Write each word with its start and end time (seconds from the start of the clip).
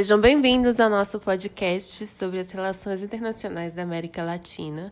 Sejam 0.00 0.18
bem-vindos 0.18 0.80
ao 0.80 0.88
nosso 0.88 1.20
podcast 1.20 2.06
sobre 2.06 2.38
as 2.38 2.50
relações 2.52 3.02
internacionais 3.02 3.74
da 3.74 3.82
América 3.82 4.22
Latina, 4.22 4.90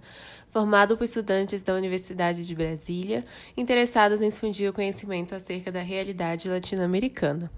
formado 0.52 0.98
por 0.98 1.04
estudantes 1.04 1.62
da 1.62 1.73
Universidade 1.73 2.46
de 2.46 2.54
Brasília, 2.54 3.24
interessados 3.56 4.20
em 4.20 4.29
expandir 4.29 4.68
o 4.68 4.73
conhecimento 4.74 5.34
acerca 5.34 5.73
da 5.73 5.80
realidade 5.80 6.46
latino-americana. 6.50 7.50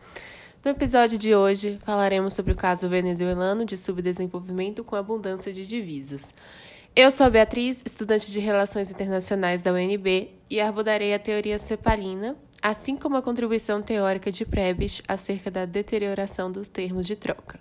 No 0.65 0.71
episódio 0.71 1.19
de 1.19 1.35
hoje, 1.35 1.77
falaremos 1.85 2.35
sobre 2.35 2.53
o 2.53 2.57
caso 2.57 2.89
venezuelano 2.89 3.65
de 3.65 3.77
subdesenvolvimento 3.77 4.85
com 4.85 4.95
abundância 4.95 5.53
de 5.53 5.67
divisas. 5.67 6.33
Eu 6.95 7.11
sou 7.11 7.27
a 7.27 7.31
Beatriz, 7.31 7.83
estudante 7.85 8.31
de 8.31 8.39
Relações 8.39 8.93
Internacionais 8.93 9.61
da 9.61 9.73
UNB, 9.73 10.31
e 10.49 10.61
abordarei 10.61 11.13
a 11.13 11.19
teoria 11.19 11.59
cepalina, 11.59 12.37
assim 12.63 12.97
como 12.97 13.17
a 13.17 13.23
contribuição 13.23 13.81
teórica 13.81 14.31
de 14.31 14.45
Prebisch 14.45 15.03
acerca 15.09 15.51
da 15.51 15.65
deterioração 15.65 16.51
dos 16.51 16.69
termos 16.69 17.07
de 17.07 17.17
troca. 17.17 17.59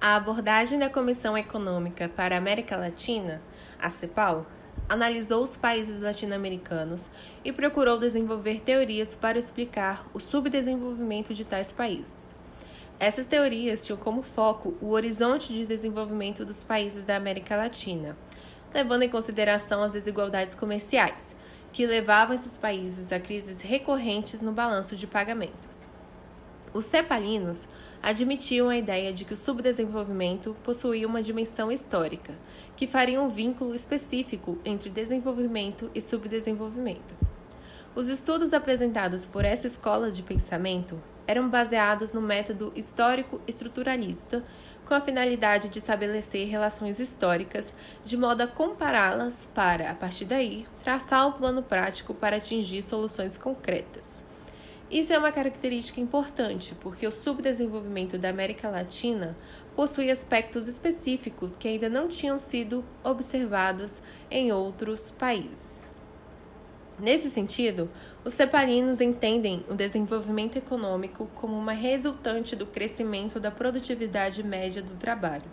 A 0.00 0.16
abordagem 0.16 0.78
da 0.78 0.88
Comissão 0.88 1.36
Econômica 1.36 2.08
para 2.08 2.34
a 2.34 2.38
América 2.38 2.76
Latina, 2.76 3.42
a 3.78 3.90
CEPAL, 3.90 4.46
analisou 4.88 5.42
os 5.42 5.56
países 5.56 6.00
latino-americanos 6.00 7.10
e 7.44 7.52
procurou 7.52 7.98
desenvolver 7.98 8.60
teorias 8.60 9.14
para 9.14 9.38
explicar 9.38 10.08
o 10.14 10.18
subdesenvolvimento 10.18 11.34
de 11.34 11.44
tais 11.44 11.70
países. 11.70 12.34
Essas 12.98 13.26
teorias 13.26 13.84
tinham 13.84 13.98
como 13.98 14.22
foco 14.22 14.74
o 14.80 14.90
horizonte 14.90 15.52
de 15.52 15.66
desenvolvimento 15.66 16.44
dos 16.44 16.62
países 16.62 17.04
da 17.04 17.16
América 17.16 17.56
Latina, 17.56 18.16
levando 18.74 19.02
em 19.02 19.08
consideração 19.08 19.82
as 19.82 19.92
desigualdades 19.92 20.54
comerciais, 20.54 21.36
que 21.72 21.86
levavam 21.86 22.34
esses 22.34 22.56
países 22.56 23.12
a 23.12 23.20
crises 23.20 23.60
recorrentes 23.60 24.40
no 24.40 24.52
balanço 24.52 24.96
de 24.96 25.06
pagamentos. 25.06 25.86
Os 26.72 26.84
cepalinos 26.84 27.66
admitiam 28.02 28.68
a 28.68 28.76
ideia 28.76 29.12
de 29.12 29.24
que 29.24 29.32
o 29.32 29.36
subdesenvolvimento 29.36 30.54
possuía 30.62 31.06
uma 31.06 31.22
dimensão 31.22 31.72
histórica, 31.72 32.34
que 32.76 32.86
faria 32.86 33.20
um 33.20 33.28
vínculo 33.28 33.74
específico 33.74 34.58
entre 34.64 34.90
desenvolvimento 34.90 35.90
e 35.94 36.00
subdesenvolvimento. 36.00 37.16
Os 37.94 38.08
estudos 38.08 38.52
apresentados 38.52 39.24
por 39.24 39.44
essa 39.44 39.66
escola 39.66 40.10
de 40.10 40.22
pensamento 40.22 41.00
eram 41.26 41.48
baseados 41.48 42.12
no 42.12 42.20
método 42.20 42.72
histórico 42.76 43.40
estruturalista, 43.46 44.42
com 44.84 44.94
a 44.94 45.00
finalidade 45.00 45.68
de 45.68 45.78
estabelecer 45.78 46.48
relações 46.48 47.00
históricas 47.00 47.72
de 48.04 48.16
modo 48.16 48.42
a 48.42 48.46
compará-las 48.46 49.46
para, 49.46 49.90
a 49.90 49.94
partir 49.94 50.26
daí, 50.26 50.66
traçar 50.82 51.26
um 51.26 51.32
plano 51.32 51.62
prático 51.62 52.14
para 52.14 52.36
atingir 52.36 52.82
soluções 52.82 53.36
concretas. 53.36 54.27
Isso 54.90 55.12
é 55.12 55.18
uma 55.18 55.30
característica 55.30 56.00
importante, 56.00 56.74
porque 56.80 57.06
o 57.06 57.12
subdesenvolvimento 57.12 58.16
da 58.16 58.30
América 58.30 58.70
Latina 58.70 59.36
possui 59.76 60.10
aspectos 60.10 60.66
específicos 60.66 61.54
que 61.54 61.68
ainda 61.68 61.90
não 61.90 62.08
tinham 62.08 62.38
sido 62.38 62.82
observados 63.04 64.00
em 64.30 64.50
outros 64.50 65.10
países. 65.10 65.90
Nesse 66.98 67.28
sentido, 67.28 67.90
os 68.24 68.32
cepalinos 68.32 69.02
entendem 69.02 69.62
o 69.68 69.74
desenvolvimento 69.74 70.56
econômico 70.56 71.28
como 71.34 71.56
uma 71.56 71.72
resultante 71.72 72.56
do 72.56 72.64
crescimento 72.64 73.38
da 73.38 73.50
produtividade 73.50 74.42
média 74.42 74.82
do 74.82 74.96
trabalho, 74.96 75.44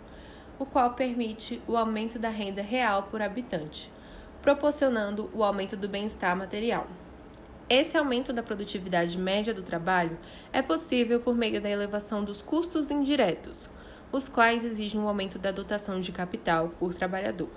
o 0.58 0.64
qual 0.64 0.94
permite 0.94 1.60
o 1.68 1.76
aumento 1.76 2.18
da 2.18 2.30
renda 2.30 2.62
real 2.62 3.02
por 3.04 3.20
habitante, 3.20 3.92
proporcionando 4.40 5.30
o 5.34 5.44
aumento 5.44 5.76
do 5.76 5.86
bem-estar 5.86 6.34
material. 6.34 6.86
Esse 7.68 7.98
aumento 7.98 8.32
da 8.32 8.44
produtividade 8.44 9.18
média 9.18 9.52
do 9.52 9.60
trabalho 9.60 10.16
é 10.52 10.62
possível 10.62 11.18
por 11.18 11.34
meio 11.34 11.60
da 11.60 11.68
elevação 11.68 12.22
dos 12.22 12.40
custos 12.40 12.92
indiretos, 12.92 13.68
os 14.12 14.28
quais 14.28 14.64
exigem 14.64 15.00
um 15.00 15.08
aumento 15.08 15.36
da 15.36 15.50
dotação 15.50 15.98
de 15.98 16.12
capital 16.12 16.68
por 16.78 16.94
trabalhador. 16.94 17.50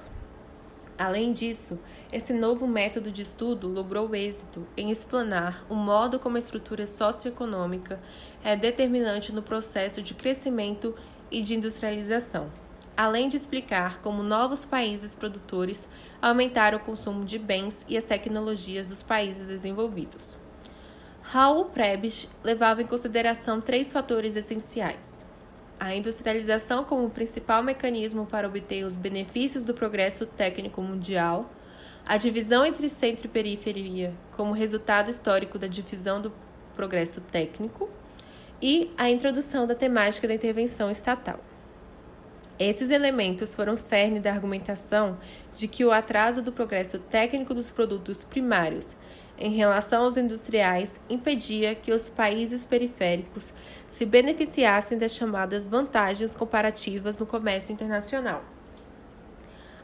Além 0.98 1.32
disso, 1.32 1.78
esse 2.12 2.34
novo 2.34 2.68
método 2.68 3.12
de 3.12 3.22
estudo 3.22 3.68
logrou 3.68 4.14
êxito 4.16 4.66
em 4.76 4.90
explanar 4.90 5.64
o 5.70 5.76
modo 5.76 6.20
como 6.20 6.38
a 6.38 6.40
estrutura 6.40 6.88
socioeconômica 6.88 8.02
é 8.44 8.56
determinante 8.56 9.32
no 9.32 9.44
processo 9.44 10.02
de 10.02 10.16
crescimento 10.16 10.96
e 11.30 11.44
de 11.44 11.54
industrialização, 11.54 12.52
além 13.00 13.30
de 13.30 13.38
explicar 13.38 14.02
como 14.02 14.22
novos 14.22 14.66
países 14.66 15.16
produtores 15.16 15.88
aumentaram 16.22 16.78
o 16.78 16.82
consumo 16.82 17.24
de 17.24 17.40
bens 17.40 17.86
e 17.88 17.96
as 17.96 18.04
tecnologias 18.04 18.90
dos 18.90 19.02
países 19.02 19.48
desenvolvidos. 19.48 20.38
Raul 21.22 21.64
Prebisch 21.68 22.28
levava 22.44 22.82
em 22.82 22.86
consideração 22.86 23.62
três 23.62 23.94
fatores 23.94 24.36
essenciais: 24.36 25.26
a 25.80 25.96
industrialização 25.96 26.84
como 26.84 27.10
principal 27.10 27.64
mecanismo 27.64 28.26
para 28.26 28.50
obter 28.50 28.84
os 28.84 28.98
benefícios 28.98 29.64
do 29.64 29.74
progresso 29.74 30.26
técnico 30.26 30.82
mundial, 30.82 31.50
a 32.06 32.18
divisão 32.18 32.66
entre 32.66 32.90
centro 32.90 33.28
e 33.28 33.30
periferia 33.30 34.14
como 34.36 34.52
resultado 34.52 35.10
histórico 35.10 35.58
da 35.58 35.68
divisão 35.68 36.22
do 36.22 36.34
progresso 36.76 37.22
técnico 37.22 37.90
e 38.62 38.92
a 38.98 39.10
introdução 39.10 39.66
da 39.66 39.74
temática 39.74 40.28
da 40.28 40.34
intervenção 40.34 40.92
estatal. 40.92 41.40
Esses 42.60 42.92
elementos 42.92 43.56
foram 43.56 43.78
cerne 43.78 44.20
da 44.20 44.32
argumentação 44.32 45.18
de 45.56 45.66
que 45.66 45.86
o 45.86 45.94
atraso 45.94 46.42
do 46.42 46.52
progresso 46.52 47.00
técnico 47.00 47.54
dos 47.54 47.72
produtos 47.72 48.26
primários 48.26 48.98
em 49.38 49.52
relação 49.52 50.04
aos 50.04 50.18
industriais 50.18 51.00
impedia 51.10 51.74
que 51.74 51.94
os 51.94 52.10
países 52.10 52.66
periféricos 52.66 53.54
se 53.88 54.06
beneficiassem 54.06 54.98
das 54.98 55.14
chamadas 55.14 55.66
vantagens 55.66 56.36
comparativas 56.36 57.18
no 57.18 57.26
comércio 57.26 57.72
internacional. 57.72 58.44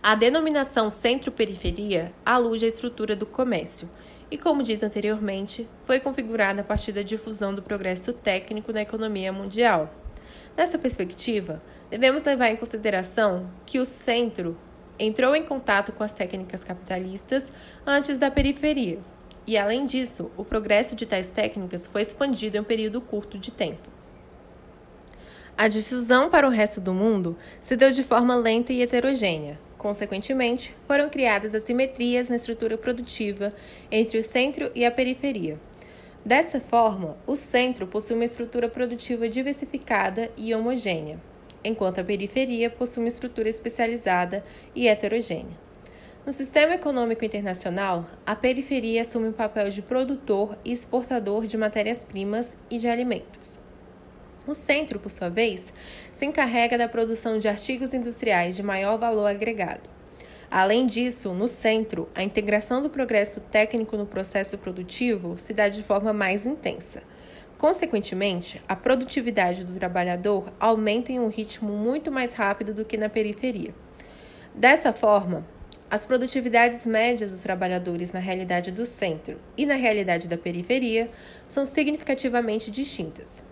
A 0.04 0.14
denominação 0.14 0.90
centro-periferia 0.90 2.12
alude 2.26 2.66
à 2.66 2.68
estrutura 2.68 3.16
do 3.16 3.26
comércio 3.26 3.90
e, 4.30 4.38
como 4.38 4.62
dito 4.62 4.86
anteriormente, 4.86 5.66
foi 5.86 6.02
configurada 6.02 6.60
a 6.60 6.66
partir 6.66 6.92
da 6.92 7.02
difusão 7.02 7.56
do 7.56 7.64
progresso 7.64 8.12
técnico 8.12 8.74
na 8.74 8.82
economia 8.82 9.32
mundial. 9.32 10.05
Nessa 10.56 10.78
perspectiva, 10.78 11.62
devemos 11.90 12.24
levar 12.24 12.50
em 12.50 12.56
consideração 12.56 13.50
que 13.66 13.80
o 13.80 13.86
centro 13.86 14.58
entrou 14.98 15.36
em 15.36 15.44
contato 15.44 15.92
com 15.92 16.04
as 16.04 16.14
técnicas 16.14 16.64
capitalistas 16.64 17.52
antes 17.86 18.18
da 18.18 18.32
periferia, 18.32 19.00
e 19.48 19.58
além 19.58 19.86
disso, 19.86 20.32
o 20.36 20.44
progresso 20.44 20.96
de 20.96 21.06
tais 21.06 21.30
técnicas 21.30 21.86
foi 21.86 22.02
expandido 22.02 22.58
em 22.58 22.62
um 22.62 22.64
período 22.64 23.00
curto 23.00 23.38
de 23.38 23.52
tempo. 23.52 23.90
A 25.58 25.68
difusão 25.68 26.30
para 26.30 26.48
o 26.48 26.52
resto 26.52 26.82
do 26.82 26.94
mundo 26.94 27.38
se 27.62 27.76
deu 27.76 27.90
de 27.90 28.04
forma 28.04 28.36
lenta 28.36 28.74
e 28.74 28.82
heterogênea. 28.82 29.60
Consequentemente, 29.78 30.76
foram 30.88 31.10
criadas 31.10 31.54
assimetrias 31.54 32.28
na 32.28 32.36
estrutura 32.36 32.78
produtiva 32.78 33.54
entre 33.92 34.18
o 34.18 34.24
centro 34.24 34.72
e 34.74 34.84
a 34.84 34.92
periferia, 34.92 35.60
Desta 36.26 36.60
forma, 36.60 37.16
o 37.28 37.36
centro 37.36 37.86
possui 37.86 38.16
uma 38.16 38.26
estrutura 38.26 38.68
produtiva 38.68 39.30
diversificada 39.30 40.32
e 40.36 40.56
homogênea, 40.56 41.22
enquanto 41.64 42.00
a 42.02 42.04
periferia 42.04 42.68
possui 42.68 43.04
uma 43.04 43.10
estrutura 43.10 43.48
especializada 43.48 44.44
e 44.74 44.88
heterogênea. 44.88 45.56
No 46.26 46.34
sistema 46.34 46.74
econômico 46.74 47.24
internacional, 47.24 48.10
a 48.26 48.36
periferia 48.36 49.04
assume 49.04 49.28
o 49.28 49.34
papel 49.34 49.70
de 49.70 49.84
produtor 49.84 50.58
e 50.66 50.72
exportador 50.72 51.46
de 51.46 51.60
matérias-primas 51.60 52.58
e 52.72 52.80
de 52.80 52.88
alimentos. 52.88 53.60
O 54.48 54.56
centro, 54.56 55.00
por 55.00 55.12
sua 55.12 55.30
vez, 55.30 55.72
se 56.12 56.26
encarrega 56.26 56.76
da 56.76 56.90
produção 56.90 57.38
de 57.38 57.48
artigos 57.48 57.94
industriais 57.94 58.56
de 58.56 58.64
maior 58.64 58.98
valor 58.98 59.28
agregado. 59.28 59.95
Além 60.56 60.86
disso, 60.86 61.34
no 61.34 61.50
centro, 61.50 62.08
a 62.16 62.24
integração 62.24 62.82
do 62.82 62.90
progresso 62.90 63.42
técnico 63.42 63.98
no 63.98 64.06
processo 64.06 64.58
produtivo 64.58 65.36
se 65.38 65.54
dá 65.54 65.68
de 65.68 65.84
forma 65.84 66.14
mais 66.14 66.46
intensa. 66.46 67.04
Consequentemente, 67.58 68.62
a 68.66 68.74
produtividade 68.74 69.66
do 69.66 69.74
trabalhador 69.74 70.54
aumenta 70.58 71.12
em 71.12 71.20
um 71.20 71.28
ritmo 71.28 71.74
muito 71.74 72.10
mais 72.10 72.36
rápido 72.36 72.74
do 72.74 72.86
que 72.86 72.96
na 72.96 73.10
periferia. 73.10 73.76
Dessa 74.54 74.94
forma, 74.94 75.46
as 75.92 76.06
produtividades 76.06 76.86
médias 76.86 77.32
dos 77.32 77.42
trabalhadores 77.42 78.14
na 78.14 78.22
realidade 78.22 78.72
do 78.72 78.86
centro 78.86 79.38
e 79.58 79.66
na 79.66 79.76
realidade 79.76 80.30
da 80.30 80.38
periferia 80.38 81.10
são 81.46 81.66
significativamente 81.66 82.72
distintas. 82.72 83.44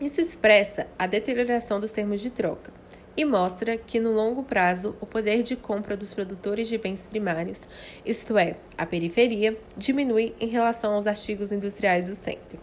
Isso 0.00 0.20
expressa 0.20 0.88
a 0.98 1.06
deterioração 1.06 1.78
dos 1.78 1.92
termos 1.92 2.20
de 2.20 2.30
troca 2.30 2.81
e 3.16 3.24
mostra 3.24 3.76
que, 3.76 4.00
no 4.00 4.12
longo 4.12 4.42
prazo, 4.42 4.96
o 5.00 5.06
poder 5.06 5.42
de 5.42 5.56
compra 5.56 5.96
dos 5.96 6.14
produtores 6.14 6.68
de 6.68 6.78
bens 6.78 7.06
primários, 7.06 7.68
isto 8.04 8.38
é, 8.38 8.56
a 8.76 8.86
periferia, 8.86 9.56
diminui 9.76 10.34
em 10.40 10.48
relação 10.48 10.94
aos 10.94 11.06
artigos 11.06 11.52
industriais 11.52 12.08
do 12.08 12.14
centro. 12.14 12.58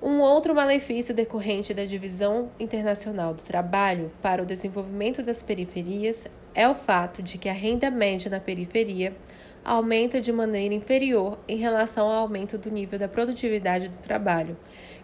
Um 0.00 0.20
outro 0.20 0.54
malefício 0.54 1.12
decorrente 1.12 1.74
da 1.74 1.84
divisão 1.84 2.50
internacional 2.60 3.34
do 3.34 3.42
trabalho 3.42 4.12
para 4.22 4.42
o 4.42 4.46
desenvolvimento 4.46 5.22
das 5.24 5.42
periferias 5.42 6.28
é 6.54 6.68
o 6.68 6.74
fato 6.74 7.20
de 7.22 7.36
que 7.36 7.48
a 7.48 7.52
renda 7.52 7.90
média 7.90 8.30
na 8.30 8.38
periferia 8.38 9.16
aumenta 9.64 10.20
de 10.20 10.32
maneira 10.32 10.74
inferior 10.74 11.38
em 11.46 11.56
relação 11.56 12.06
ao 12.06 12.22
aumento 12.22 12.56
do 12.56 12.70
nível 12.70 12.98
da 12.98 13.08
produtividade 13.08 13.88
do 13.88 14.02
trabalho, 14.02 14.56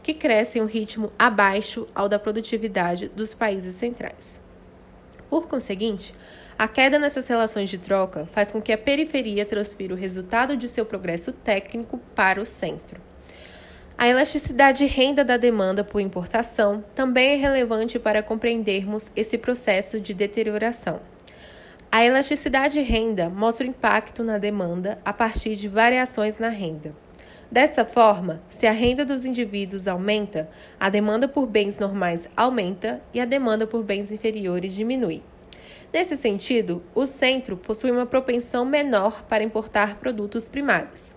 que 0.02 0.14
cresce 0.14 0.58
em 0.58 0.62
um 0.62 0.66
ritmo 0.66 1.12
abaixo 1.18 1.88
ao 1.94 2.08
da 2.08 2.18
produtividade 2.18 3.08
dos 3.08 3.34
países 3.34 3.74
centrais. 3.74 4.42
Por 5.28 5.48
conseguinte, 5.48 6.14
a 6.56 6.68
queda 6.68 6.98
nessas 6.98 7.26
relações 7.26 7.68
de 7.68 7.78
troca 7.78 8.26
faz 8.26 8.52
com 8.52 8.62
que 8.62 8.72
a 8.72 8.78
periferia 8.78 9.44
transfira 9.44 9.92
o 9.92 9.96
resultado 9.96 10.56
de 10.56 10.68
seu 10.68 10.86
progresso 10.86 11.32
técnico 11.32 11.98
para 12.14 12.40
o 12.40 12.44
centro. 12.44 13.00
A 13.96 14.08
elasticidade 14.08 14.78
de 14.78 14.86
renda 14.86 15.24
da 15.24 15.36
demanda 15.36 15.84
por 15.84 16.00
importação 16.00 16.84
também 16.94 17.32
é 17.32 17.36
relevante 17.36 17.98
para 17.98 18.22
compreendermos 18.22 19.10
esse 19.16 19.38
processo 19.38 20.00
de 20.00 20.12
deterioração. 20.12 21.00
A 21.96 22.04
elasticidade 22.04 22.74
de 22.74 22.80
renda 22.80 23.30
mostra 23.30 23.64
o 23.64 23.70
impacto 23.70 24.24
na 24.24 24.36
demanda 24.36 24.98
a 25.04 25.12
partir 25.12 25.54
de 25.54 25.68
variações 25.68 26.40
na 26.40 26.48
renda. 26.48 26.92
Dessa 27.48 27.84
forma, 27.84 28.42
se 28.48 28.66
a 28.66 28.72
renda 28.72 29.04
dos 29.04 29.24
indivíduos 29.24 29.86
aumenta, 29.86 30.50
a 30.80 30.88
demanda 30.88 31.28
por 31.28 31.46
bens 31.46 31.78
normais 31.78 32.28
aumenta 32.36 33.00
e 33.12 33.20
a 33.20 33.24
demanda 33.24 33.64
por 33.64 33.84
bens 33.84 34.10
inferiores 34.10 34.74
diminui. 34.74 35.22
Nesse 35.92 36.16
sentido, 36.16 36.82
o 36.96 37.06
centro 37.06 37.56
possui 37.56 37.92
uma 37.92 38.06
propensão 38.06 38.64
menor 38.64 39.22
para 39.28 39.44
importar 39.44 40.00
produtos 40.00 40.48
primários. 40.48 41.14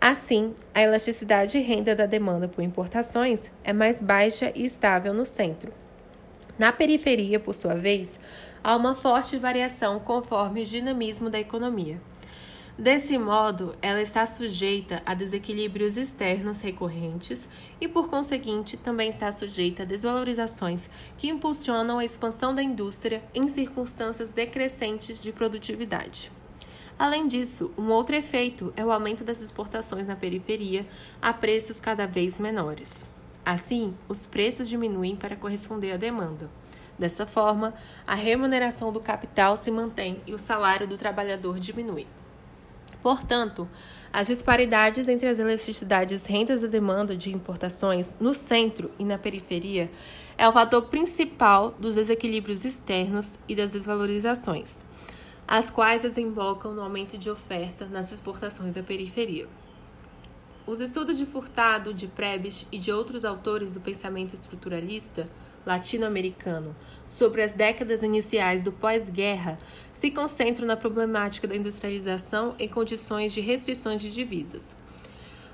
Assim, 0.00 0.54
a 0.72 0.80
elasticidade 0.80 1.52
de 1.52 1.58
renda 1.58 1.94
da 1.94 2.06
demanda 2.06 2.48
por 2.48 2.64
importações 2.64 3.50
é 3.62 3.74
mais 3.74 4.00
baixa 4.00 4.50
e 4.54 4.64
estável 4.64 5.12
no 5.12 5.26
centro. 5.26 5.70
Na 6.58 6.72
periferia, 6.72 7.38
por 7.38 7.54
sua 7.54 7.74
vez, 7.74 8.18
há 8.66 8.74
uma 8.74 8.96
forte 8.96 9.38
variação 9.38 10.00
conforme 10.00 10.62
o 10.62 10.66
dinamismo 10.66 11.30
da 11.30 11.38
economia. 11.38 12.00
Desse 12.76 13.16
modo, 13.16 13.76
ela 13.80 14.02
está 14.02 14.26
sujeita 14.26 15.00
a 15.06 15.14
desequilíbrios 15.14 15.96
externos 15.96 16.60
recorrentes 16.60 17.48
e, 17.80 17.86
por 17.86 18.10
conseguinte, 18.10 18.76
também 18.76 19.08
está 19.08 19.30
sujeita 19.30 19.84
a 19.84 19.86
desvalorizações 19.86 20.90
que 21.16 21.28
impulsionam 21.28 22.00
a 22.00 22.04
expansão 22.04 22.52
da 22.52 22.60
indústria 22.60 23.22
em 23.32 23.48
circunstâncias 23.48 24.32
decrescentes 24.32 25.20
de 25.20 25.30
produtividade. 25.30 26.32
Além 26.98 27.28
disso, 27.28 27.70
um 27.78 27.88
outro 27.90 28.16
efeito 28.16 28.72
é 28.76 28.84
o 28.84 28.90
aumento 28.90 29.22
das 29.22 29.40
exportações 29.40 30.08
na 30.08 30.16
periferia 30.16 30.84
a 31.22 31.32
preços 31.32 31.78
cada 31.78 32.04
vez 32.04 32.40
menores. 32.40 33.06
Assim, 33.44 33.94
os 34.08 34.26
preços 34.26 34.68
diminuem 34.68 35.14
para 35.14 35.36
corresponder 35.36 35.92
à 35.92 35.96
demanda. 35.96 36.50
Dessa 36.98 37.26
forma, 37.26 37.74
a 38.06 38.14
remuneração 38.14 38.92
do 38.92 39.00
capital 39.00 39.56
se 39.56 39.70
mantém 39.70 40.22
e 40.26 40.34
o 40.34 40.38
salário 40.38 40.86
do 40.86 40.96
trabalhador 40.96 41.58
diminui. 41.58 42.06
Portanto, 43.02 43.68
as 44.12 44.26
disparidades 44.26 45.08
entre 45.08 45.28
as 45.28 45.38
elasticidades 45.38 46.24
rendas 46.26 46.60
da 46.60 46.66
demanda 46.66 47.16
de 47.16 47.34
importações 47.34 48.18
no 48.18 48.32
centro 48.32 48.90
e 48.98 49.04
na 49.04 49.18
periferia 49.18 49.90
é 50.38 50.48
o 50.48 50.52
fator 50.52 50.82
principal 50.86 51.72
dos 51.78 51.96
desequilíbrios 51.96 52.64
externos 52.64 53.38
e 53.46 53.54
das 53.54 53.72
desvalorizações 53.72 54.84
as 55.46 55.70
quais 55.70 56.02
desembocam 56.02 56.74
no 56.74 56.82
aumento 56.82 57.16
de 57.16 57.30
oferta 57.30 57.86
nas 57.86 58.10
exportações 58.10 58.74
da 58.74 58.82
periferia. 58.82 59.46
Os 60.66 60.80
estudos 60.80 61.16
de 61.16 61.24
Furtado, 61.24 61.94
de 61.94 62.08
Prebisch 62.08 62.66
e 62.72 62.78
de 62.78 62.90
outros 62.90 63.24
autores 63.24 63.72
do 63.72 63.80
pensamento 63.80 64.34
estruturalista 64.34 65.28
latino-americano 65.66 66.74
sobre 67.04 67.42
as 67.42 67.52
décadas 67.52 68.02
iniciais 68.02 68.62
do 68.62 68.72
pós-guerra 68.72 69.58
se 69.92 70.10
concentram 70.10 70.66
na 70.66 70.76
problemática 70.76 71.46
da 71.46 71.56
industrialização 71.56 72.54
em 72.58 72.68
condições 72.68 73.32
de 73.32 73.40
restrições 73.40 74.00
de 74.00 74.10
divisas. 74.10 74.76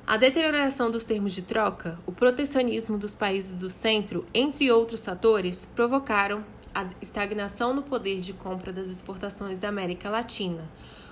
A 0.07 0.17
deterioração 0.17 0.91
dos 0.91 1.05
termos 1.05 1.33
de 1.33 1.43
troca, 1.43 1.99
o 2.07 2.13
protecionismo 2.13 2.99
dos 2.99 3.15
países 3.15 3.55
do 3.55 3.71
centro, 3.71 4.27
entre 4.35 4.71
outros 4.71 5.05
fatores, 5.05 5.65
provocaram 5.65 6.45
a 6.75 6.87
estagnação 7.01 7.73
no 7.73 7.83
poder 7.83 8.21
de 8.21 8.33
compra 8.33 8.73
das 8.73 8.87
exportações 8.87 9.59
da 9.59 9.69
América 9.69 10.11
Latina, 10.11 10.69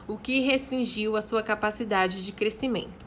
o 0.09 0.19
que 0.19 0.41
restringiu 0.41 1.17
a 1.17 1.23
sua 1.23 1.43
capacidade 1.43 2.25
de 2.25 2.33
crescimento. 2.33 3.07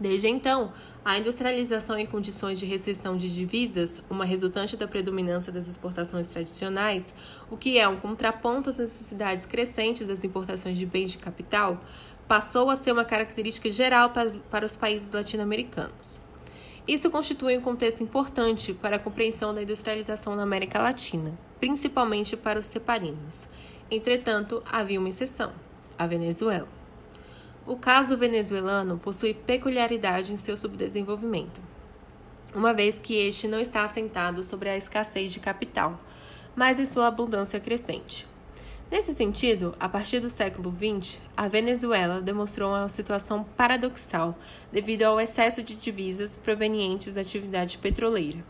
Desde 0.00 0.28
então, 0.28 0.72
a 1.08 1.16
industrialização 1.16 1.98
em 1.98 2.04
condições 2.04 2.58
de 2.58 2.66
restrição 2.66 3.16
de 3.16 3.32
divisas, 3.32 4.02
uma 4.10 4.26
resultante 4.26 4.76
da 4.76 4.86
predominância 4.86 5.50
das 5.50 5.66
exportações 5.66 6.30
tradicionais, 6.30 7.14
o 7.50 7.56
que 7.56 7.78
é 7.78 7.88
um 7.88 7.96
contraponto 7.96 8.68
às 8.68 8.76
necessidades 8.76 9.46
crescentes 9.46 10.08
das 10.08 10.22
importações 10.22 10.76
de 10.76 10.84
bens 10.84 11.10
de 11.10 11.16
capital, 11.16 11.80
passou 12.28 12.68
a 12.68 12.76
ser 12.76 12.92
uma 12.92 13.06
característica 13.06 13.70
geral 13.70 14.12
para 14.50 14.66
os 14.66 14.76
países 14.76 15.10
latino-americanos. 15.10 16.20
Isso 16.86 17.10
constitui 17.10 17.56
um 17.56 17.62
contexto 17.62 18.02
importante 18.02 18.74
para 18.74 18.96
a 18.96 19.00
compreensão 19.00 19.54
da 19.54 19.62
industrialização 19.62 20.36
na 20.36 20.42
América 20.42 20.78
Latina 20.78 21.32
principalmente 21.58 22.36
para 22.36 22.58
os 22.58 22.66
separinos. 22.66 23.46
Entretanto, 23.90 24.62
havia 24.70 24.98
uma 24.98 25.08
exceção: 25.08 25.52
a 25.98 26.06
Venezuela. 26.06 26.77
O 27.68 27.76
caso 27.76 28.16
venezuelano 28.16 28.96
possui 28.96 29.34
peculiaridade 29.34 30.32
em 30.32 30.38
seu 30.38 30.56
subdesenvolvimento, 30.56 31.60
uma 32.54 32.72
vez 32.72 32.98
que 32.98 33.12
este 33.14 33.46
não 33.46 33.60
está 33.60 33.82
assentado 33.84 34.42
sobre 34.42 34.70
a 34.70 34.76
escassez 34.78 35.30
de 35.30 35.38
capital, 35.38 35.98
mas 36.56 36.80
em 36.80 36.86
sua 36.86 37.08
abundância 37.08 37.60
crescente. 37.60 38.26
Nesse 38.90 39.14
sentido, 39.14 39.76
a 39.78 39.86
partir 39.86 40.18
do 40.18 40.30
século 40.30 40.74
XX, 40.74 41.18
a 41.36 41.46
Venezuela 41.46 42.22
demonstrou 42.22 42.70
uma 42.70 42.88
situação 42.88 43.44
paradoxal 43.54 44.38
devido 44.72 45.02
ao 45.02 45.20
excesso 45.20 45.62
de 45.62 45.74
divisas 45.74 46.38
provenientes 46.38 47.16
da 47.16 47.20
atividade 47.20 47.76
petroleira 47.76 48.42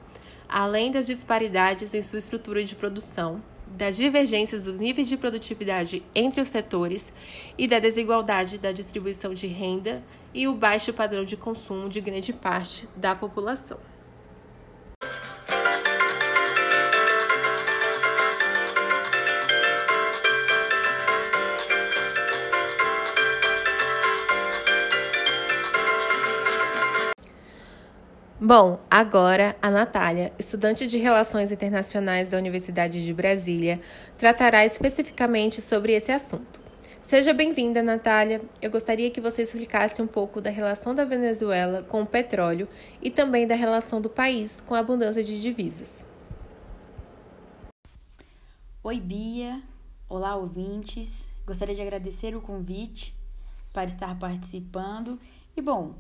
além 0.49 0.91
das 0.91 1.07
disparidades 1.07 1.93
em 1.93 2.01
sua 2.01 2.19
estrutura 2.19 2.65
de 2.65 2.75
produção, 2.75 3.43
das 3.77 3.97
divergências 3.97 4.65
dos 4.65 4.81
níveis 4.81 5.09
de 5.09 5.17
produtividade 5.17 6.03
entre 6.15 6.41
os 6.41 6.49
setores 6.49 7.13
e 7.57 7.67
da 7.67 7.79
desigualdade 7.79 8.59
da 8.59 8.73
distribuição 8.73 9.35
de 9.35 9.47
renda 9.47 10.03
e 10.33 10.49
o 10.49 10.55
baixo 10.55 10.93
padrão 10.93 11.25
de 11.25 11.37
consumo 11.37 11.89
de 11.89 12.01
grande 12.01 12.33
parte 12.33 12.89
da 12.97 13.15
população. 13.15 13.79
Bom, 28.49 28.81
agora 28.91 29.55
a 29.61 29.71
Natália, 29.71 30.33
estudante 30.39 30.87
de 30.87 30.97
Relações 30.97 31.53
Internacionais 31.53 32.31
da 32.31 32.39
Universidade 32.39 33.05
de 33.05 33.13
Brasília, 33.13 33.79
tratará 34.17 34.65
especificamente 34.65 35.61
sobre 35.61 35.93
esse 35.93 36.11
assunto. 36.11 36.59
Seja 37.03 37.35
bem-vinda, 37.35 37.83
Natália. 37.83 38.41
Eu 38.63 38.71
gostaria 38.71 39.11
que 39.11 39.21
você 39.21 39.43
explicasse 39.43 40.01
um 40.01 40.07
pouco 40.07 40.41
da 40.41 40.49
relação 40.49 40.95
da 40.95 41.05
Venezuela 41.05 41.83
com 41.83 42.01
o 42.01 42.07
petróleo 42.07 42.67
e 43.03 43.11
também 43.11 43.47
da 43.47 43.55
relação 43.55 44.01
do 44.01 44.09
país 44.09 44.63
com 44.63 44.75
a 44.75 44.79
abundância 44.79 45.23
de 45.23 45.39
divisas. 45.43 46.07
Oi, 48.83 48.99
Bia. 48.99 49.61
Olá, 50.09 50.37
ouvintes. 50.37 51.29
Gostaria 51.47 51.75
de 51.75 51.83
agradecer 51.83 52.35
o 52.35 52.41
convite 52.41 53.15
para 53.75 53.85
estar 53.85 54.19
participando. 54.19 55.21
E, 55.55 55.61
bom, 55.61 55.97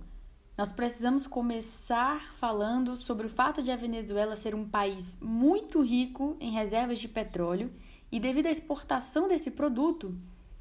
nós 0.59 0.73
precisamos 0.73 1.25
começar 1.25 2.35
falando 2.35 2.97
sobre 2.97 3.29
o 3.29 3.31
fato 3.31 3.63
de 3.63 3.71
a 3.71 3.77
Venezuela 3.77 4.35
ser 4.35 4.57
um 4.57 4.69
país 4.69 5.17
muito 5.23 5.81
rico 5.81 6.37
em 6.41 6.51
reservas 6.51 6.99
de 6.99 7.07
petróleo 7.07 7.71
e, 8.11 8.19
devido 8.19 8.47
à 8.47 8.51
exportação 8.51 9.29
desse 9.29 9.53
produto, 9.53 10.13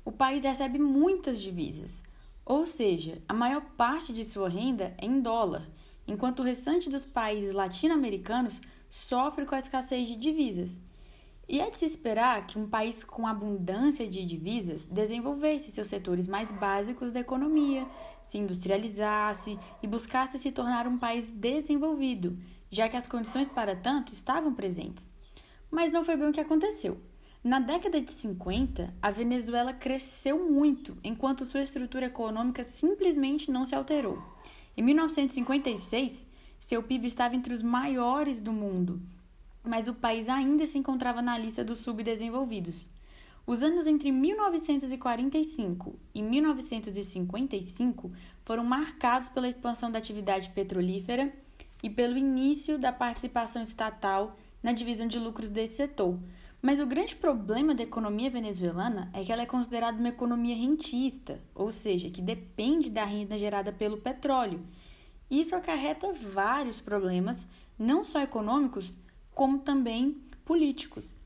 o 0.06 0.12
país 0.12 0.44
recebe 0.44 0.78
muitas 0.78 1.42
divisas, 1.42 2.04
ou 2.46 2.64
seja, 2.64 3.20
a 3.28 3.34
maior 3.34 3.62
parte 3.76 4.14
de 4.14 4.24
sua 4.24 4.48
renda 4.48 4.94
é 5.00 5.06
em 5.08 5.20
dólar, 5.20 5.68
enquanto 6.08 6.42
o 6.42 6.44
restante 6.44 6.92
dos 6.92 7.04
países 7.04 7.52
latino-americanos 7.52 8.62
sofre 8.88 9.46
com 9.48 9.56
a 9.56 9.60
escassez 9.60 10.08
de 10.08 10.16
divisas. 10.16 10.80
E 11.50 11.62
é 11.62 11.70
de 11.70 11.78
se 11.78 11.86
esperar 11.86 12.46
que 12.46 12.60
um 12.60 12.68
país 12.68 13.06
com 13.06 13.26
abundância 13.26 14.06
de 14.06 14.26
divisas 14.26 14.86
desenvolvesse 14.86 15.72
seus 15.72 15.88
setores 15.88 16.28
mais 16.28 16.52
básicos 16.52 17.14
da 17.14 17.22
economia, 17.22 17.88
se 18.28 18.38
industrializasse 18.38 19.58
e 19.82 19.88
buscasse 19.88 20.38
se 20.38 20.52
tornar 20.52 20.88
um 20.88 20.98
país 20.98 21.32
desenvolvido, 21.32 22.38
já 22.70 22.90
que 22.90 22.98
as 22.98 23.08
condições 23.08 23.48
para 23.48 23.76
tanto 23.76 24.12
estavam 24.12 24.54
presentes. 24.54 25.10
Mas 25.72 25.92
não 25.92 26.04
foi 26.04 26.18
bem 26.18 26.30
o 26.30 26.34
que 26.34 26.42
aconteceu. 26.42 27.00
Na 27.44 27.60
década 27.60 28.02
de 28.02 28.12
50, 28.12 28.94
a 29.02 29.10
Venezuela 29.10 29.72
cresceu 29.72 30.50
muito, 30.50 30.98
enquanto 31.04 31.46
sua 31.46 31.62
estrutura 31.62 32.08
econômica 32.08 32.64
simplesmente 32.64 33.50
não 33.50 33.66
se 33.66 33.74
alterou. 33.74 34.22
Em 34.76 34.82
1956, 34.82 36.28
seu 36.60 36.84
PIB 36.84 37.08
estava 37.08 37.36
entre 37.36 37.54
os 37.54 37.62
maiores 37.62 38.42
do 38.42 38.52
mundo, 38.52 39.02
mas 39.64 39.88
o 39.88 39.94
país 39.94 40.28
ainda 40.28 40.66
se 40.66 40.78
encontrava 40.78 41.22
na 41.22 41.38
lista 41.38 41.64
dos 41.64 41.80
subdesenvolvidos. 41.80 42.90
Os 43.50 43.64
anos 43.64 43.88
entre 43.88 44.12
1945 44.12 45.98
e 46.14 46.22
1955 46.22 48.12
foram 48.44 48.62
marcados 48.62 49.30
pela 49.30 49.48
expansão 49.48 49.90
da 49.90 49.98
atividade 49.98 50.50
petrolífera 50.50 51.34
e 51.82 51.90
pelo 51.90 52.18
início 52.18 52.78
da 52.78 52.92
participação 52.92 53.64
estatal 53.64 54.36
na 54.62 54.74
divisão 54.74 55.08
de 55.08 55.18
lucros 55.18 55.50
desse 55.50 55.78
setor. 55.78 56.20
Mas 56.62 56.82
o 56.82 56.86
grande 56.86 57.16
problema 57.16 57.74
da 57.74 57.84
economia 57.84 58.30
venezuelana 58.30 59.10
é 59.14 59.24
que 59.24 59.32
ela 59.32 59.44
é 59.44 59.46
considerada 59.46 59.98
uma 59.98 60.10
economia 60.10 60.54
rentista, 60.54 61.40
ou 61.56 61.72
seja, 61.72 62.10
que 62.10 62.22
depende 62.22 62.90
da 62.90 63.06
renda 63.06 63.40
gerada 63.40 63.72
pelo 63.72 63.96
petróleo. 63.96 64.60
Isso 65.32 65.56
acarreta 65.56 66.12
vários 66.12 66.82
problemas, 66.82 67.48
não 67.80 68.04
só 68.04 68.20
econômicos, 68.22 68.98
como 69.34 69.60
também 69.60 70.22
políticos. 70.44 71.18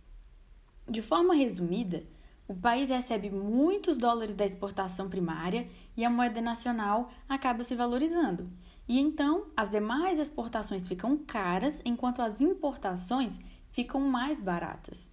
De 0.92 1.02
forma 1.02 1.34
resumida, 1.34 2.04
o 2.46 2.54
país 2.54 2.90
recebe 2.90 3.30
muitos 3.30 3.98
dólares 3.98 4.34
da 4.34 4.44
exportação 4.44 5.08
primária 5.08 5.66
e 5.96 6.04
a 6.04 6.10
moeda 6.10 6.42
nacional 6.42 7.10
acaba 7.30 7.64
se 7.64 7.74
valorizando. 7.76 8.46
E 8.90 9.00
então 9.00 9.46
as 9.56 9.70
demais 9.70 10.20
exportações 10.20 10.90
ficam 10.90 11.18
caras, 11.18 11.82
enquanto 11.86 12.22
as 12.22 12.42
importações 12.42 13.40
ficam 13.72 14.02
mais 14.02 14.42
baratas. 14.42 15.10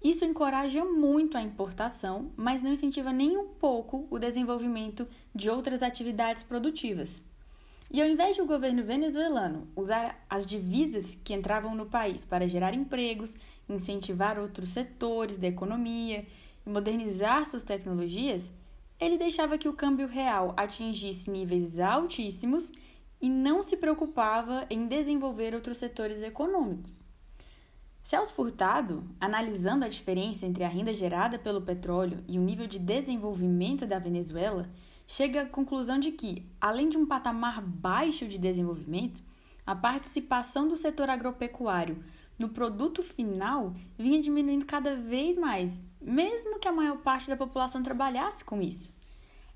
Isso 0.00 0.24
encoraja 0.24 0.84
muito 0.84 1.36
a 1.36 1.42
importação, 1.42 2.30
mas 2.36 2.62
não 2.62 2.72
incentiva 2.72 3.12
nem 3.12 3.36
um 3.36 3.48
pouco 3.48 4.06
o 4.08 4.20
desenvolvimento 4.20 5.08
de 5.34 5.50
outras 5.50 5.82
atividades 5.82 6.44
produtivas. 6.44 7.20
E 7.90 8.00
ao 8.00 8.08
invés 8.08 8.34
de 8.34 8.42
o 8.42 8.46
governo 8.46 8.82
venezuelano 8.82 9.68
usar 9.76 10.24
as 10.28 10.44
divisas 10.44 11.14
que 11.14 11.34
entravam 11.34 11.74
no 11.74 11.86
país 11.86 12.24
para 12.24 12.48
gerar 12.48 12.74
empregos, 12.74 13.36
incentivar 13.68 14.38
outros 14.38 14.70
setores 14.70 15.38
da 15.38 15.46
economia 15.46 16.24
e 16.66 16.70
modernizar 16.70 17.44
suas 17.46 17.62
tecnologias, 17.62 18.52
ele 18.98 19.16
deixava 19.16 19.58
que 19.58 19.68
o 19.68 19.72
câmbio 19.72 20.08
real 20.08 20.54
atingisse 20.56 21.30
níveis 21.30 21.78
altíssimos 21.78 22.72
e 23.20 23.28
não 23.28 23.62
se 23.62 23.76
preocupava 23.76 24.66
em 24.68 24.86
desenvolver 24.86 25.54
outros 25.54 25.78
setores 25.78 26.22
econômicos. 26.22 27.00
Celso 28.02 28.34
Furtado, 28.34 29.04
analisando 29.20 29.84
a 29.84 29.88
diferença 29.88 30.46
entre 30.46 30.62
a 30.62 30.68
renda 30.68 30.94
gerada 30.94 31.38
pelo 31.38 31.60
petróleo 31.60 32.22
e 32.28 32.38
o 32.38 32.42
nível 32.42 32.66
de 32.66 32.78
desenvolvimento 32.78 33.84
da 33.84 33.98
Venezuela, 33.98 34.68
chega 35.06 35.42
à 35.42 35.46
conclusão 35.46 35.98
de 35.98 36.12
que, 36.12 36.44
além 36.60 36.88
de 36.88 36.98
um 36.98 37.06
patamar 37.06 37.60
baixo 37.60 38.26
de 38.26 38.38
desenvolvimento, 38.38 39.22
a 39.66 39.74
participação 39.74 40.68
do 40.68 40.76
setor 40.76 41.10
agropecuário 41.10 42.02
no 42.38 42.48
produto 42.48 43.02
final 43.02 43.72
vinha 43.98 44.20
diminuindo 44.20 44.66
cada 44.66 44.94
vez 44.94 45.36
mais, 45.36 45.82
mesmo 46.00 46.58
que 46.58 46.68
a 46.68 46.72
maior 46.72 46.98
parte 46.98 47.28
da 47.28 47.36
população 47.36 47.82
trabalhasse 47.82 48.44
com 48.44 48.60
isso. 48.60 48.92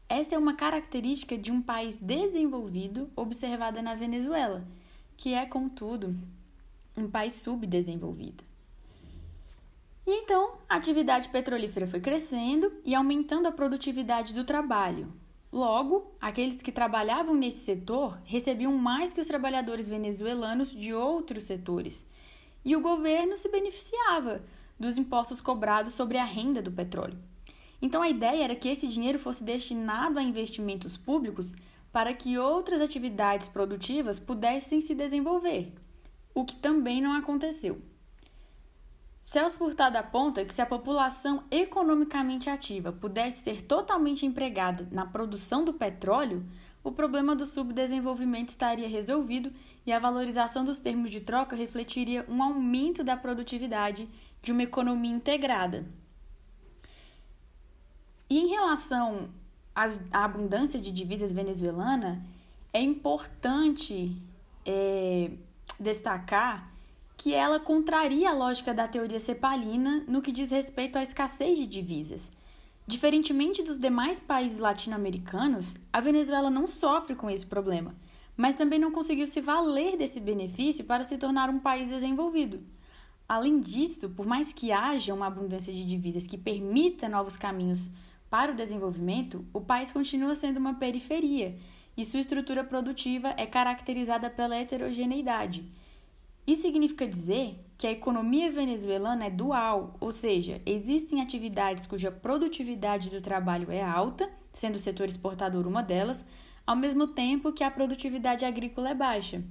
Essa 0.08 0.34
é 0.34 0.38
uma 0.38 0.54
característica 0.54 1.38
de 1.38 1.52
um 1.52 1.62
país 1.62 1.96
desenvolvido 1.96 3.10
observada 3.14 3.80
na 3.80 3.94
Venezuela, 3.94 4.66
que 5.16 5.34
é, 5.34 5.46
contudo, 5.46 6.16
um 6.96 7.08
país 7.08 7.34
subdesenvolvido. 7.34 8.42
E 10.06 10.22
então, 10.22 10.54
a 10.68 10.76
atividade 10.76 11.28
petrolífera 11.28 11.86
foi 11.86 12.00
crescendo 12.00 12.72
e 12.84 12.94
aumentando 12.94 13.46
a 13.46 13.52
produtividade 13.52 14.34
do 14.34 14.42
trabalho. 14.42 15.08
Logo, 15.52 16.14
aqueles 16.20 16.62
que 16.62 16.70
trabalhavam 16.70 17.34
nesse 17.34 17.64
setor 17.64 18.20
recebiam 18.24 18.72
mais 18.76 19.12
que 19.12 19.20
os 19.20 19.26
trabalhadores 19.26 19.88
venezuelanos 19.88 20.70
de 20.70 20.94
outros 20.94 21.44
setores, 21.44 22.06
e 22.64 22.76
o 22.76 22.80
governo 22.80 23.36
se 23.36 23.48
beneficiava 23.48 24.44
dos 24.78 24.96
impostos 24.96 25.40
cobrados 25.40 25.94
sobre 25.94 26.18
a 26.18 26.24
renda 26.24 26.62
do 26.62 26.70
petróleo. 26.70 27.18
Então 27.82 28.00
a 28.00 28.08
ideia 28.08 28.44
era 28.44 28.54
que 28.54 28.68
esse 28.68 28.86
dinheiro 28.86 29.18
fosse 29.18 29.42
destinado 29.42 30.18
a 30.18 30.22
investimentos 30.22 30.96
públicos 30.96 31.54
para 31.90 32.14
que 32.14 32.38
outras 32.38 32.80
atividades 32.80 33.48
produtivas 33.48 34.20
pudessem 34.20 34.80
se 34.80 34.94
desenvolver, 34.94 35.72
o 36.32 36.44
que 36.44 36.54
também 36.54 37.00
não 37.00 37.12
aconteceu. 37.12 37.82
Celso 39.22 39.58
Furtado 39.58 39.96
aponta 39.96 40.44
que 40.44 40.52
se 40.52 40.62
a 40.62 40.66
população 40.66 41.44
economicamente 41.50 42.48
ativa 42.48 42.90
pudesse 42.90 43.44
ser 43.44 43.62
totalmente 43.62 44.26
empregada 44.26 44.88
na 44.90 45.06
produção 45.06 45.64
do 45.64 45.72
petróleo, 45.72 46.44
o 46.82 46.90
problema 46.90 47.36
do 47.36 47.44
subdesenvolvimento 47.44 48.48
estaria 48.48 48.88
resolvido 48.88 49.52
e 49.86 49.92
a 49.92 49.98
valorização 49.98 50.64
dos 50.64 50.78
termos 50.78 51.10
de 51.10 51.20
troca 51.20 51.54
refletiria 51.54 52.24
um 52.28 52.42
aumento 52.42 53.04
da 53.04 53.16
produtividade 53.16 54.08
de 54.42 54.52
uma 54.52 54.62
economia 54.62 55.14
integrada. 55.14 55.86
E 58.28 58.38
em 58.38 58.48
relação 58.48 59.28
à 59.74 60.24
abundância 60.24 60.80
de 60.80 60.90
divisas 60.90 61.32
venezuelana, 61.32 62.24
é 62.72 62.80
importante 62.80 64.16
é, 64.64 65.30
destacar 65.78 66.70
que 67.20 67.34
ela 67.34 67.60
contraria 67.60 68.30
a 68.30 68.32
lógica 68.32 68.72
da 68.72 68.88
teoria 68.88 69.20
cepalina 69.20 70.02
no 70.08 70.22
que 70.22 70.32
diz 70.32 70.50
respeito 70.50 70.96
à 70.96 71.02
escassez 71.02 71.58
de 71.58 71.66
divisas. 71.66 72.32
Diferentemente 72.86 73.62
dos 73.62 73.76
demais 73.76 74.18
países 74.18 74.58
latino-americanos, 74.58 75.76
a 75.92 76.00
Venezuela 76.00 76.48
não 76.48 76.66
sofre 76.66 77.14
com 77.14 77.28
esse 77.28 77.44
problema, 77.44 77.94
mas 78.34 78.54
também 78.54 78.78
não 78.78 78.90
conseguiu 78.90 79.26
se 79.26 79.38
valer 79.42 79.98
desse 79.98 80.18
benefício 80.18 80.82
para 80.86 81.04
se 81.04 81.18
tornar 81.18 81.50
um 81.50 81.58
país 81.58 81.90
desenvolvido. 81.90 82.62
Além 83.28 83.60
disso, 83.60 84.08
por 84.08 84.24
mais 84.24 84.54
que 84.54 84.72
haja 84.72 85.12
uma 85.12 85.26
abundância 85.26 85.74
de 85.74 85.84
divisas 85.84 86.26
que 86.26 86.38
permita 86.38 87.06
novos 87.06 87.36
caminhos 87.36 87.90
para 88.30 88.52
o 88.52 88.56
desenvolvimento, 88.56 89.44
o 89.52 89.60
país 89.60 89.92
continua 89.92 90.34
sendo 90.34 90.56
uma 90.56 90.72
periferia 90.72 91.54
e 91.98 92.02
sua 92.02 92.20
estrutura 92.20 92.64
produtiva 92.64 93.34
é 93.36 93.44
caracterizada 93.44 94.30
pela 94.30 94.56
heterogeneidade. 94.56 95.66
Isso 96.50 96.62
significa 96.62 97.06
dizer 97.06 97.64
que 97.78 97.86
a 97.86 97.92
economia 97.92 98.50
venezuelana 98.50 99.26
é 99.26 99.30
dual, 99.30 99.94
ou 100.00 100.10
seja, 100.10 100.60
existem 100.66 101.22
atividades 101.22 101.86
cuja 101.86 102.10
produtividade 102.10 103.08
do 103.08 103.20
trabalho 103.20 103.70
é 103.70 103.80
alta, 103.80 104.28
sendo 104.52 104.74
o 104.74 104.80
setor 104.80 105.06
exportador 105.06 105.64
uma 105.68 105.80
delas, 105.80 106.24
ao 106.66 106.74
mesmo 106.74 107.06
tempo 107.06 107.52
que 107.52 107.62
a 107.62 107.70
produtividade 107.70 108.44
agrícola 108.44 108.90
é 108.90 108.94
baixa. 108.94 109.44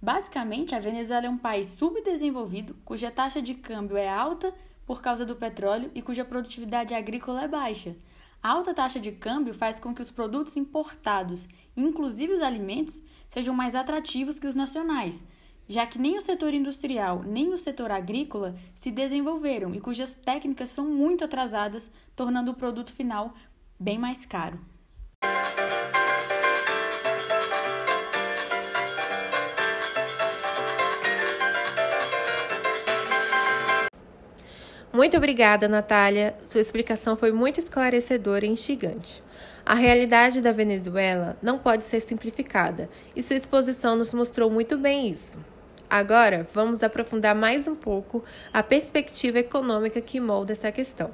Basicamente, 0.00 0.74
a 0.74 0.78
Venezuela 0.78 1.24
é 1.24 1.30
um 1.30 1.38
país 1.38 1.68
subdesenvolvido 1.68 2.76
cuja 2.84 3.10
taxa 3.10 3.40
de 3.40 3.54
câmbio 3.54 3.96
é 3.96 4.06
alta 4.06 4.52
por 4.84 5.00
causa 5.00 5.24
do 5.24 5.36
petróleo 5.36 5.90
e 5.94 6.02
cuja 6.02 6.22
produtividade 6.22 6.92
agrícola 6.92 7.44
é 7.44 7.48
baixa. 7.48 7.96
A 8.42 8.50
alta 8.50 8.74
taxa 8.74 9.00
de 9.00 9.10
câmbio 9.10 9.54
faz 9.54 9.80
com 9.80 9.94
que 9.94 10.02
os 10.02 10.10
produtos 10.10 10.54
importados, 10.58 11.48
inclusive 11.74 12.34
os 12.34 12.42
alimentos, 12.42 13.02
sejam 13.26 13.54
mais 13.54 13.74
atrativos 13.74 14.38
que 14.38 14.46
os 14.46 14.54
nacionais, 14.54 15.24
já 15.68 15.86
que 15.86 15.98
nem 15.98 16.16
o 16.16 16.20
setor 16.20 16.54
industrial 16.54 17.22
nem 17.26 17.52
o 17.52 17.58
setor 17.58 17.90
agrícola 17.90 18.54
se 18.74 18.90
desenvolveram 18.90 19.74
e 19.74 19.80
cujas 19.80 20.14
técnicas 20.14 20.68
são 20.68 20.86
muito 20.86 21.24
atrasadas, 21.24 21.90
tornando 22.14 22.52
o 22.52 22.54
produto 22.54 22.92
final 22.92 23.34
bem 23.78 23.98
mais 23.98 24.24
caro. 24.24 24.58
Muito 34.92 35.14
obrigada, 35.14 35.68
Natália. 35.68 36.34
Sua 36.46 36.60
explicação 36.60 37.18
foi 37.18 37.30
muito 37.30 37.58
esclarecedora 37.58 38.46
e 38.46 38.48
instigante. 38.48 39.22
A 39.64 39.74
realidade 39.74 40.40
da 40.40 40.52
Venezuela 40.52 41.36
não 41.42 41.58
pode 41.58 41.84
ser 41.84 42.00
simplificada 42.00 42.88
e 43.14 43.20
sua 43.20 43.36
exposição 43.36 43.94
nos 43.94 44.14
mostrou 44.14 44.50
muito 44.50 44.78
bem 44.78 45.10
isso. 45.10 45.36
Agora, 45.88 46.48
vamos 46.52 46.82
aprofundar 46.82 47.34
mais 47.34 47.68
um 47.68 47.76
pouco 47.76 48.24
a 48.52 48.62
perspectiva 48.62 49.38
econômica 49.38 50.00
que 50.00 50.18
molda 50.18 50.52
essa 50.52 50.72
questão. 50.72 51.12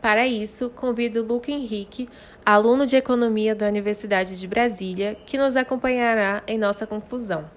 Para 0.00 0.26
isso, 0.26 0.70
convido 0.70 1.22
Luca 1.22 1.50
Henrique, 1.50 2.08
aluno 2.44 2.86
de 2.86 2.96
Economia 2.96 3.54
da 3.54 3.68
Universidade 3.68 4.40
de 4.40 4.48
Brasília, 4.48 5.18
que 5.26 5.36
nos 5.36 5.54
acompanhará 5.56 6.42
em 6.46 6.56
nossa 6.56 6.86
conclusão. 6.86 7.50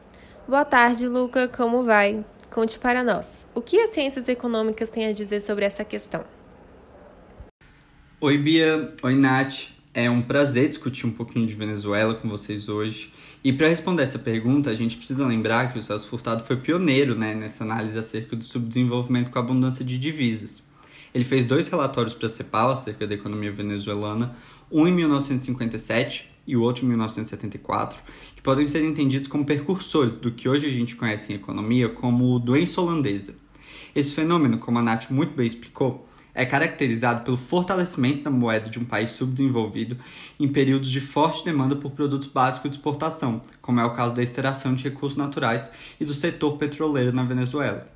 Boa 0.45 0.65
tarde, 0.65 1.07
Luca, 1.07 1.47
como 1.47 1.83
vai? 1.83 2.25
Conte 2.51 2.77
para 2.77 3.01
nós. 3.01 3.47
O 3.55 3.61
que 3.61 3.79
as 3.79 3.91
ciências 3.91 4.27
econômicas 4.27 4.89
têm 4.89 5.07
a 5.07 5.13
dizer 5.13 5.39
sobre 5.39 5.63
essa 5.63 5.85
questão? 5.85 6.25
Oi, 8.19 8.37
Bia. 8.37 8.93
Oi, 9.01 9.15
Nath. 9.15 9.69
É 9.93 10.09
um 10.09 10.21
prazer 10.21 10.67
discutir 10.67 11.05
um 11.05 11.11
pouquinho 11.11 11.47
de 11.47 11.55
Venezuela 11.55 12.13
com 12.13 12.27
vocês 12.27 12.67
hoje. 12.67 13.13
E 13.43 13.51
para 13.51 13.67
responder 13.67 14.03
essa 14.03 14.17
pergunta, 14.17 14.69
a 14.69 14.73
gente 14.73 14.95
precisa 14.95 15.27
lembrar 15.27 15.73
que 15.73 15.77
o 15.77 15.81
Celso 15.81 16.07
Furtado 16.07 16.43
foi 16.45 16.55
pioneiro 16.55 17.13
né, 17.13 17.35
nessa 17.35 17.65
análise 17.65 17.99
acerca 17.99 18.37
do 18.37 18.43
subdesenvolvimento 18.43 19.29
com 19.29 19.37
abundância 19.37 19.83
de 19.83 19.97
divisas. 19.97 20.63
Ele 21.13 21.25
fez 21.25 21.43
dois 21.43 21.67
relatórios 21.67 22.13
para 22.13 22.27
a 22.27 22.29
CEPAL 22.29 22.71
acerca 22.71 23.05
da 23.05 23.13
economia 23.13 23.51
venezuelana, 23.51 24.33
um 24.71 24.87
em 24.87 24.93
1957 24.93 26.31
e 26.47 26.55
o 26.55 26.61
outro 26.61 26.85
em 26.85 26.87
1974, 26.87 27.99
que 28.33 28.41
podem 28.41 28.65
ser 28.65 28.83
entendidos 28.83 29.27
como 29.27 29.45
precursores 29.45 30.17
do 30.17 30.31
que 30.31 30.47
hoje 30.47 30.65
a 30.65 30.71
gente 30.71 30.95
conhece 30.95 31.33
em 31.33 31.35
economia 31.35 31.89
como 31.89 32.39
doença 32.39 32.79
holandesa. 32.79 33.35
Esse 33.93 34.13
fenômeno, 34.13 34.57
como 34.57 34.79
a 34.79 34.81
Nath 34.81 35.11
muito 35.11 35.35
bem 35.35 35.47
explicou, 35.47 36.07
é 36.33 36.45
caracterizado 36.45 37.23
pelo 37.23 37.37
fortalecimento 37.37 38.23
da 38.23 38.31
moeda 38.31 38.69
de 38.69 38.79
um 38.79 38.85
país 38.85 39.11
subdesenvolvido 39.11 39.97
em 40.39 40.47
períodos 40.47 40.89
de 40.89 40.99
forte 40.99 41.45
demanda 41.45 41.75
por 41.75 41.91
produtos 41.91 42.27
básicos 42.27 42.71
de 42.71 42.77
exportação, 42.77 43.41
como 43.61 43.79
é 43.79 43.85
o 43.85 43.93
caso 43.93 44.15
da 44.15 44.23
extração 44.23 44.73
de 44.73 44.83
recursos 44.83 45.17
naturais 45.17 45.71
e 45.99 46.05
do 46.05 46.13
setor 46.13 46.57
petroleiro 46.57 47.11
na 47.11 47.23
Venezuela. 47.23 47.93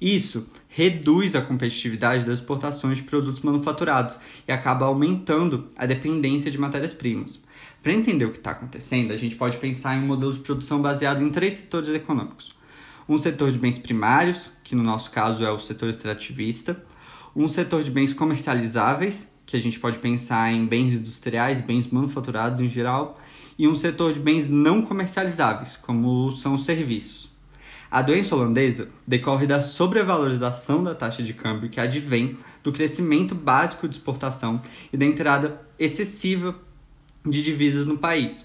Isso 0.00 0.46
reduz 0.68 1.34
a 1.34 1.40
competitividade 1.42 2.24
das 2.24 2.38
exportações 2.38 2.98
de 2.98 3.04
produtos 3.04 3.42
manufaturados 3.42 4.16
e 4.46 4.52
acaba 4.52 4.86
aumentando 4.86 5.68
a 5.76 5.86
dependência 5.86 6.50
de 6.50 6.58
matérias-primas. 6.58 7.40
Para 7.82 7.92
entender 7.92 8.24
o 8.24 8.30
que 8.30 8.38
está 8.38 8.52
acontecendo, 8.52 9.12
a 9.12 9.16
gente 9.16 9.34
pode 9.34 9.56
pensar 9.56 9.96
em 9.96 10.02
um 10.02 10.06
modelo 10.06 10.32
de 10.32 10.38
produção 10.38 10.80
baseado 10.80 11.22
em 11.22 11.30
três 11.30 11.54
setores 11.54 11.88
econômicos: 11.88 12.54
um 13.08 13.18
setor 13.18 13.50
de 13.50 13.58
bens 13.58 13.78
primários, 13.78 14.50
que 14.62 14.76
no 14.76 14.84
nosso 14.84 15.10
caso 15.10 15.44
é 15.44 15.50
o 15.50 15.58
setor 15.58 15.88
extrativista, 15.88 16.80
um 17.34 17.48
setor 17.48 17.82
de 17.82 17.90
bens 17.90 18.12
comercializáveis, 18.12 19.32
que 19.46 19.56
a 19.56 19.60
gente 19.60 19.78
pode 19.80 19.98
pensar 19.98 20.52
em 20.52 20.66
bens 20.66 20.92
industriais, 20.92 21.60
bens 21.60 21.86
manufaturados 21.88 22.60
em 22.60 22.68
geral, 22.68 23.20
e 23.58 23.66
um 23.66 23.74
setor 23.74 24.12
de 24.12 24.20
bens 24.20 24.48
não 24.48 24.82
comercializáveis, 24.82 25.76
como 25.76 26.30
são 26.32 26.54
os 26.54 26.64
serviços. 26.64 27.28
A 27.90 28.02
doença 28.02 28.36
holandesa 28.36 28.88
decorre 29.06 29.46
da 29.46 29.62
sobrevalorização 29.62 30.84
da 30.84 30.94
taxa 30.94 31.22
de 31.22 31.32
câmbio 31.32 31.70
que 31.70 31.80
advém 31.80 32.36
do 32.62 32.70
crescimento 32.70 33.34
básico 33.34 33.88
de 33.88 33.96
exportação 33.96 34.60
e 34.92 34.96
da 34.96 35.06
entrada 35.06 35.62
excessiva 35.78 36.54
de 37.24 37.42
divisas 37.42 37.86
no 37.86 37.96
país. 37.96 38.44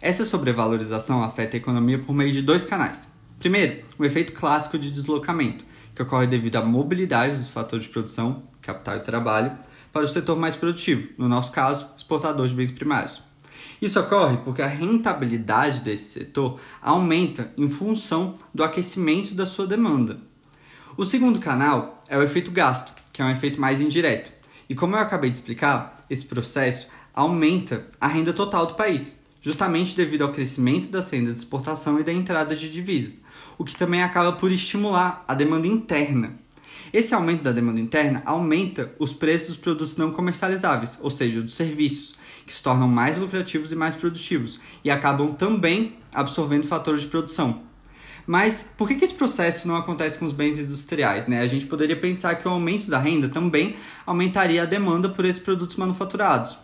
Essa 0.00 0.24
sobrevalorização 0.24 1.22
afeta 1.22 1.56
a 1.56 1.58
economia 1.58 1.98
por 1.98 2.14
meio 2.14 2.32
de 2.32 2.40
dois 2.40 2.64
canais. 2.64 3.10
Primeiro, 3.38 3.84
o 3.98 4.04
efeito 4.04 4.32
clássico 4.32 4.78
de 4.78 4.90
deslocamento, 4.90 5.64
que 5.98 6.02
ocorre 6.04 6.28
devido 6.28 6.54
à 6.54 6.62
mobilidade 6.62 7.36
dos 7.36 7.50
fatores 7.50 7.86
de 7.86 7.90
produção, 7.90 8.44
capital 8.62 8.98
e 8.98 9.00
trabalho, 9.00 9.58
para 9.92 10.04
o 10.04 10.08
setor 10.08 10.38
mais 10.38 10.54
produtivo, 10.54 11.08
no 11.18 11.28
nosso 11.28 11.50
caso, 11.50 11.88
exportador 11.96 12.46
de 12.46 12.54
bens 12.54 12.70
primários. 12.70 13.20
Isso 13.82 13.98
ocorre 13.98 14.36
porque 14.44 14.62
a 14.62 14.68
rentabilidade 14.68 15.80
desse 15.80 16.20
setor 16.20 16.60
aumenta 16.80 17.52
em 17.56 17.68
função 17.68 18.36
do 18.54 18.62
aquecimento 18.62 19.34
da 19.34 19.44
sua 19.44 19.66
demanda. 19.66 20.20
O 20.96 21.04
segundo 21.04 21.40
canal 21.40 22.00
é 22.08 22.16
o 22.16 22.22
efeito 22.22 22.52
gasto, 22.52 22.92
que 23.12 23.20
é 23.20 23.24
um 23.24 23.30
efeito 23.32 23.60
mais 23.60 23.80
indireto. 23.80 24.30
E 24.68 24.76
como 24.76 24.94
eu 24.94 25.00
acabei 25.00 25.30
de 25.30 25.38
explicar, 25.38 26.06
esse 26.08 26.24
processo 26.24 26.86
aumenta 27.12 27.86
a 28.00 28.06
renda 28.06 28.32
total 28.32 28.66
do 28.66 28.74
país, 28.74 29.18
justamente 29.40 29.96
devido 29.96 30.22
ao 30.22 30.30
crescimento 30.30 30.92
das 30.92 31.10
rendas 31.10 31.34
de 31.34 31.40
exportação 31.40 31.98
e 31.98 32.04
da 32.04 32.12
entrada 32.12 32.54
de 32.54 32.70
divisas, 32.70 33.24
o 33.58 33.64
que 33.64 33.76
também 33.76 34.02
acaba 34.02 34.32
por 34.32 34.52
estimular 34.52 35.24
a 35.26 35.34
demanda 35.34 35.66
interna. 35.66 36.38
Esse 36.92 37.12
aumento 37.12 37.42
da 37.42 37.52
demanda 37.52 37.80
interna 37.80 38.22
aumenta 38.24 38.92
os 38.98 39.12
preços 39.12 39.48
dos 39.48 39.56
produtos 39.58 39.96
não 39.96 40.10
comercializáveis, 40.10 40.98
ou 41.02 41.10
seja, 41.10 41.42
dos 41.42 41.54
serviços, 41.54 42.14
que 42.46 42.52
se 42.54 42.62
tornam 42.62 42.88
mais 42.88 43.18
lucrativos 43.18 43.72
e 43.72 43.76
mais 43.76 43.94
produtivos 43.94 44.58
e 44.82 44.90
acabam 44.90 45.34
também 45.34 45.96
absorvendo 46.14 46.66
fatores 46.66 47.02
de 47.02 47.08
produção. 47.08 47.60
Mas 48.26 48.62
por 48.76 48.86
que, 48.86 48.94
que 48.94 49.04
esse 49.04 49.14
processo 49.14 49.66
não 49.66 49.76
acontece 49.76 50.18
com 50.18 50.26
os 50.26 50.32
bens 50.32 50.58
industriais? 50.58 51.26
Né? 51.26 51.40
A 51.40 51.46
gente 51.46 51.66
poderia 51.66 51.96
pensar 51.96 52.34
que 52.36 52.46
o 52.46 52.50
aumento 52.50 52.88
da 52.88 52.98
renda 52.98 53.28
também 53.28 53.76
aumentaria 54.06 54.62
a 54.62 54.66
demanda 54.66 55.08
por 55.08 55.24
esses 55.24 55.42
produtos 55.42 55.76
manufaturados. 55.76 56.58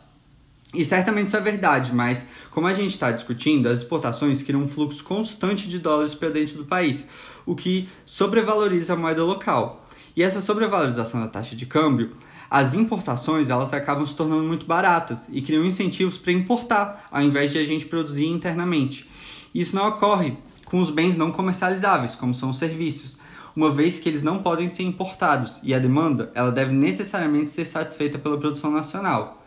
E 0.74 0.84
certamente 0.84 1.28
isso 1.28 1.36
é 1.36 1.40
verdade, 1.40 1.94
mas 1.94 2.26
como 2.50 2.66
a 2.66 2.74
gente 2.74 2.92
está 2.92 3.12
discutindo, 3.12 3.68
as 3.68 3.78
exportações 3.78 4.42
criam 4.42 4.62
um 4.62 4.68
fluxo 4.68 5.02
constante 5.04 5.68
de 5.68 5.78
dólares 5.78 6.14
para 6.14 6.30
dentro 6.30 6.56
do 6.56 6.64
país, 6.64 7.06
o 7.46 7.54
que 7.54 7.88
sobrevaloriza 8.04 8.92
a 8.92 8.96
moeda 8.96 9.24
local. 9.24 9.86
E 10.16 10.22
essa 10.22 10.40
sobrevalorização 10.40 11.20
da 11.20 11.28
taxa 11.28 11.56
de 11.56 11.66
câmbio 11.66 12.12
as 12.50 12.72
importações 12.72 13.48
elas 13.48 13.72
acabam 13.72 14.06
se 14.06 14.14
tornando 14.14 14.44
muito 14.44 14.64
baratas 14.64 15.28
e 15.28 15.42
criam 15.42 15.64
incentivos 15.64 16.16
para 16.16 16.32
importar, 16.32 17.04
ao 17.10 17.20
invés 17.20 17.50
de 17.50 17.58
a 17.58 17.64
gente 17.64 17.86
produzir 17.86 18.26
internamente. 18.26 19.10
Isso 19.52 19.74
não 19.74 19.88
ocorre 19.88 20.36
com 20.64 20.80
os 20.80 20.88
bens 20.88 21.16
não 21.16 21.32
comercializáveis, 21.32 22.14
como 22.14 22.32
são 22.32 22.50
os 22.50 22.58
serviços, 22.58 23.18
uma 23.56 23.70
vez 23.70 23.98
que 23.98 24.08
eles 24.08 24.22
não 24.22 24.40
podem 24.40 24.68
ser 24.68 24.84
importados 24.84 25.58
e 25.62 25.74
a 25.74 25.78
demanda 25.78 26.30
ela 26.34 26.50
deve 26.50 26.72
necessariamente 26.72 27.50
ser 27.50 27.64
satisfeita 27.66 28.18
pela 28.18 28.38
produção 28.38 28.70
nacional. 28.70 29.43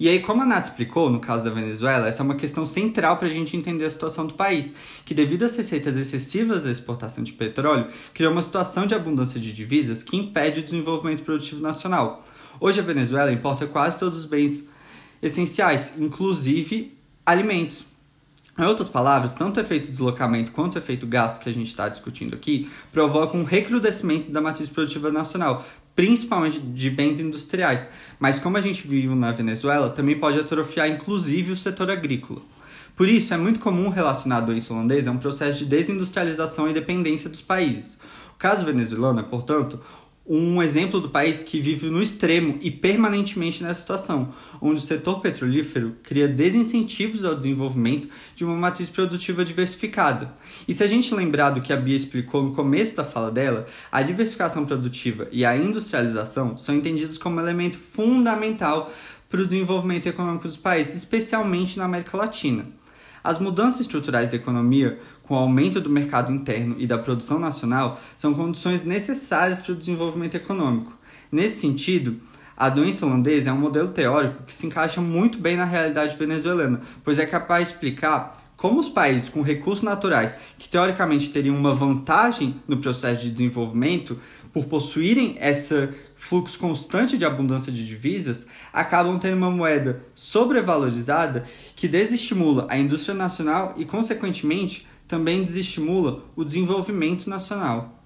E 0.00 0.08
aí, 0.08 0.20
como 0.20 0.42
a 0.42 0.46
Nath 0.46 0.66
explicou, 0.66 1.10
no 1.10 1.18
caso 1.18 1.42
da 1.42 1.50
Venezuela, 1.50 2.06
essa 2.06 2.22
é 2.22 2.24
uma 2.24 2.36
questão 2.36 2.64
central 2.64 3.16
para 3.16 3.26
a 3.26 3.30
gente 3.30 3.56
entender 3.56 3.84
a 3.84 3.90
situação 3.90 4.26
do 4.26 4.34
país, 4.34 4.72
que 5.04 5.12
devido 5.12 5.42
às 5.42 5.56
receitas 5.56 5.96
excessivas 5.96 6.62
da 6.62 6.70
exportação 6.70 7.24
de 7.24 7.32
petróleo, 7.32 7.88
criou 8.14 8.30
uma 8.30 8.42
situação 8.42 8.86
de 8.86 8.94
abundância 8.94 9.40
de 9.40 9.52
divisas 9.52 10.02
que 10.02 10.16
impede 10.16 10.60
o 10.60 10.62
desenvolvimento 10.62 11.22
produtivo 11.22 11.60
nacional. 11.60 12.22
Hoje 12.60 12.78
a 12.78 12.82
Venezuela 12.82 13.32
importa 13.32 13.66
quase 13.66 13.98
todos 13.98 14.18
os 14.18 14.24
bens 14.24 14.68
essenciais, 15.20 15.94
inclusive 15.98 16.96
alimentos. 17.26 17.84
Em 18.56 18.64
outras 18.64 18.88
palavras, 18.88 19.34
tanto 19.34 19.58
o 19.58 19.60
efeito 19.60 19.88
deslocamento 19.88 20.50
quanto 20.50 20.74
o 20.74 20.78
efeito 20.78 21.06
gasto 21.06 21.40
que 21.40 21.48
a 21.48 21.52
gente 21.52 21.68
está 21.68 21.88
discutindo 21.88 22.34
aqui 22.34 22.68
provocam 22.92 23.40
um 23.40 23.44
recrudescimento 23.44 24.32
da 24.32 24.40
matriz 24.40 24.68
produtiva 24.68 25.12
nacional, 25.12 25.64
principalmente 25.98 26.60
de 26.60 26.90
bens 26.90 27.18
industriais. 27.18 27.90
Mas 28.20 28.38
como 28.38 28.56
a 28.56 28.60
gente 28.60 28.86
vive 28.86 29.12
na 29.16 29.32
Venezuela, 29.32 29.90
também 29.90 30.16
pode 30.16 30.38
atrofiar 30.38 30.88
inclusive 30.88 31.50
o 31.50 31.56
setor 31.56 31.90
agrícola. 31.90 32.40
Por 32.94 33.08
isso, 33.08 33.34
é 33.34 33.36
muito 33.36 33.58
comum 33.58 33.88
relacionar 33.88 34.36
a 34.36 34.42
doença 34.42 34.72
holandesa 34.72 35.10
a 35.10 35.12
um 35.12 35.18
processo 35.18 35.58
de 35.58 35.64
desindustrialização 35.64 36.70
e 36.70 36.72
dependência 36.72 37.28
dos 37.28 37.40
países. 37.40 37.98
O 38.32 38.38
caso 38.38 38.64
venezuelano 38.64 39.18
é, 39.18 39.22
portanto, 39.24 39.80
um 40.28 40.62
exemplo 40.62 41.00
do 41.00 41.08
país 41.08 41.42
que 41.42 41.58
vive 41.58 41.88
no 41.88 42.02
extremo 42.02 42.58
e 42.60 42.70
permanentemente 42.70 43.62
nessa 43.62 43.80
situação, 43.80 44.34
onde 44.60 44.76
o 44.76 44.84
setor 44.84 45.20
petrolífero 45.20 45.96
cria 46.02 46.28
desincentivos 46.28 47.24
ao 47.24 47.34
desenvolvimento 47.34 48.08
de 48.36 48.44
uma 48.44 48.54
matriz 48.54 48.90
produtiva 48.90 49.42
diversificada. 49.42 50.34
E 50.66 50.74
se 50.74 50.84
a 50.84 50.86
gente 50.86 51.14
lembrar 51.14 51.50
do 51.50 51.62
que 51.62 51.72
a 51.72 51.76
Bia 51.76 51.96
explicou 51.96 52.42
no 52.42 52.52
começo 52.52 52.94
da 52.94 53.04
fala 53.04 53.30
dela, 53.30 53.66
a 53.90 54.02
diversificação 54.02 54.66
produtiva 54.66 55.28
e 55.32 55.46
a 55.46 55.56
industrialização 55.56 56.58
são 56.58 56.74
entendidos 56.74 57.16
como 57.16 57.40
elemento 57.40 57.78
fundamental 57.78 58.92
para 59.30 59.40
o 59.40 59.46
desenvolvimento 59.46 60.08
econômico 60.08 60.46
dos 60.46 60.56
países, 60.56 60.94
especialmente 60.94 61.78
na 61.78 61.84
América 61.84 62.16
Latina. 62.16 62.66
As 63.22 63.38
mudanças 63.38 63.80
estruturais 63.80 64.28
da 64.28 64.36
economia, 64.36 64.98
com 65.28 65.34
o 65.34 65.38
aumento 65.38 65.78
do 65.78 65.90
mercado 65.90 66.32
interno 66.32 66.74
e 66.78 66.86
da 66.86 66.96
produção 66.96 67.38
nacional, 67.38 68.00
são 68.16 68.32
condições 68.32 68.82
necessárias 68.82 69.58
para 69.58 69.72
o 69.72 69.76
desenvolvimento 69.76 70.34
econômico. 70.34 70.96
Nesse 71.30 71.60
sentido, 71.60 72.16
a 72.56 72.70
doença 72.70 73.04
holandesa 73.04 73.50
é 73.50 73.52
um 73.52 73.58
modelo 73.58 73.88
teórico 73.88 74.42
que 74.44 74.54
se 74.54 74.66
encaixa 74.66 75.02
muito 75.02 75.38
bem 75.38 75.54
na 75.54 75.66
realidade 75.66 76.16
venezuelana, 76.16 76.80
pois 77.04 77.18
é 77.18 77.26
capaz 77.26 77.68
de 77.68 77.74
explicar 77.74 78.48
como 78.56 78.80
os 78.80 78.88
países 78.88 79.28
com 79.28 79.42
recursos 79.42 79.84
naturais, 79.84 80.36
que 80.58 80.68
teoricamente 80.68 81.30
teriam 81.30 81.54
uma 81.54 81.74
vantagem 81.74 82.56
no 82.66 82.78
processo 82.78 83.22
de 83.22 83.30
desenvolvimento, 83.30 84.18
por 84.52 84.64
possuírem 84.64 85.36
esse 85.40 85.90
fluxo 86.16 86.58
constante 86.58 87.16
de 87.16 87.24
abundância 87.24 87.70
de 87.70 87.86
divisas, 87.86 88.48
acabam 88.72 89.16
tendo 89.18 89.36
uma 89.36 89.50
moeda 89.50 90.02
sobrevalorizada 90.14 91.44
que 91.76 91.86
desestimula 91.86 92.66
a 92.68 92.76
indústria 92.76 93.14
nacional 93.14 93.74
e, 93.76 93.84
consequentemente, 93.84 94.84
também 95.08 95.42
desestimula 95.42 96.22
o 96.36 96.44
desenvolvimento 96.44 97.28
nacional. 97.28 97.98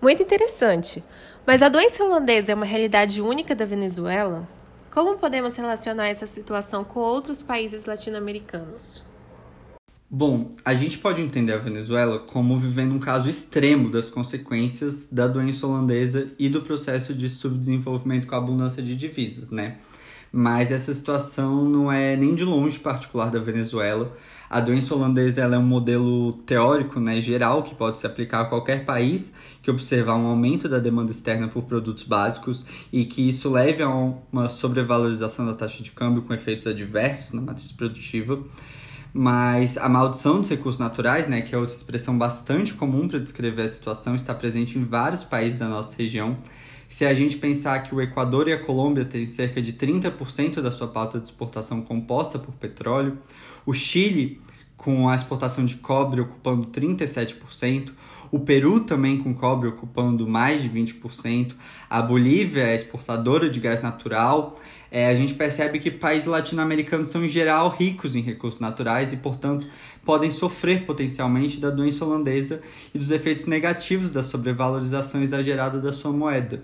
Muito 0.00 0.22
interessante. 0.22 1.02
Mas 1.46 1.62
a 1.62 1.68
doença 1.68 2.04
holandesa 2.04 2.52
é 2.52 2.54
uma 2.54 2.66
realidade 2.66 3.22
única 3.22 3.54
da 3.54 3.64
Venezuela? 3.64 4.46
Como 4.90 5.16
podemos 5.16 5.56
relacionar 5.56 6.08
essa 6.08 6.26
situação 6.26 6.84
com 6.84 7.00
outros 7.00 7.42
países 7.42 7.86
latino-americanos? 7.86 9.02
Bom, 10.10 10.50
a 10.64 10.74
gente 10.74 10.98
pode 10.98 11.20
entender 11.20 11.52
a 11.52 11.58
Venezuela 11.58 12.18
como 12.18 12.58
vivendo 12.58 12.94
um 12.94 12.98
caso 12.98 13.28
extremo 13.28 13.90
das 13.90 14.08
consequências 14.08 15.06
da 15.10 15.26
doença 15.26 15.66
holandesa 15.66 16.30
e 16.38 16.48
do 16.48 16.62
processo 16.62 17.12
de 17.14 17.28
subdesenvolvimento 17.28 18.26
com 18.26 18.34
a 18.34 18.38
abundância 18.38 18.82
de 18.82 18.96
divisas, 18.96 19.50
né? 19.50 19.78
Mas 20.32 20.70
essa 20.70 20.92
situação 20.94 21.64
não 21.64 21.90
é 21.90 22.16
nem 22.16 22.34
de 22.34 22.44
longe 22.44 22.78
particular 22.78 23.30
da 23.30 23.38
Venezuela. 23.38 24.16
A 24.50 24.60
doença 24.60 24.94
holandesa 24.94 25.42
é 25.42 25.58
um 25.58 25.62
modelo 25.62 26.32
teórico, 26.46 26.98
né, 26.98 27.20
geral, 27.20 27.62
que 27.62 27.74
pode 27.74 27.98
se 27.98 28.06
aplicar 28.06 28.40
a 28.40 28.44
qualquer 28.46 28.86
país 28.86 29.32
que 29.62 29.70
observar 29.70 30.16
um 30.16 30.26
aumento 30.26 30.68
da 30.68 30.78
demanda 30.78 31.12
externa 31.12 31.48
por 31.48 31.64
produtos 31.64 32.04
básicos 32.04 32.64
e 32.90 33.04
que 33.04 33.28
isso 33.28 33.50
leve 33.50 33.82
a 33.82 33.90
uma 33.90 34.48
sobrevalorização 34.48 35.44
da 35.44 35.52
taxa 35.52 35.82
de 35.82 35.90
câmbio 35.90 36.22
com 36.22 36.32
efeitos 36.32 36.66
adversos 36.66 37.34
na 37.34 37.42
matriz 37.42 37.72
produtiva. 37.72 38.42
Mas 39.12 39.76
a 39.76 39.88
maldição 39.88 40.40
dos 40.40 40.48
recursos 40.48 40.78
naturais, 40.78 41.28
né, 41.28 41.42
que 41.42 41.54
é 41.54 41.58
outra 41.58 41.74
expressão 41.74 42.16
bastante 42.16 42.72
comum 42.72 43.06
para 43.08 43.18
descrever 43.18 43.62
a 43.62 43.68
situação, 43.68 44.14
está 44.14 44.34
presente 44.34 44.78
em 44.78 44.84
vários 44.84 45.24
países 45.24 45.58
da 45.58 45.68
nossa 45.68 45.96
região, 45.96 46.38
Se 46.88 47.04
a 47.04 47.12
gente 47.12 47.36
pensar 47.36 47.80
que 47.80 47.94
o 47.94 48.00
Equador 48.00 48.48
e 48.48 48.52
a 48.52 48.58
Colômbia 48.58 49.04
têm 49.04 49.26
cerca 49.26 49.60
de 49.60 49.74
30% 49.74 50.62
da 50.62 50.72
sua 50.72 50.88
pauta 50.88 51.20
de 51.20 51.28
exportação 51.28 51.82
composta 51.82 52.38
por 52.38 52.54
petróleo, 52.54 53.18
o 53.66 53.74
Chile, 53.74 54.40
com 54.74 55.06
a 55.06 55.14
exportação 55.14 55.66
de 55.66 55.76
cobre 55.76 56.22
ocupando 56.22 56.66
37%, 56.68 57.92
o 58.32 58.40
Peru 58.40 58.80
também 58.80 59.18
com 59.18 59.34
cobre 59.34 59.68
ocupando 59.68 60.26
mais 60.26 60.62
de 60.62 60.68
20%, 60.70 61.54
a 61.90 62.00
Bolívia 62.00 62.62
é 62.62 62.74
exportadora 62.74 63.50
de 63.50 63.60
gás 63.60 63.82
natural. 63.82 64.58
É, 64.90 65.08
a 65.08 65.14
gente 65.14 65.34
percebe 65.34 65.78
que 65.78 65.90
países 65.90 66.26
latino-americanos 66.26 67.08
são, 67.08 67.22
em 67.24 67.28
geral, 67.28 67.68
ricos 67.68 68.16
em 68.16 68.22
recursos 68.22 68.60
naturais 68.60 69.12
e, 69.12 69.18
portanto, 69.18 69.66
podem 70.04 70.30
sofrer 70.30 70.86
potencialmente 70.86 71.60
da 71.60 71.68
doença 71.68 72.04
holandesa 72.04 72.62
e 72.94 72.98
dos 72.98 73.10
efeitos 73.10 73.46
negativos 73.46 74.10
da 74.10 74.22
sobrevalorização 74.22 75.22
exagerada 75.22 75.80
da 75.80 75.92
sua 75.92 76.12
moeda. 76.12 76.62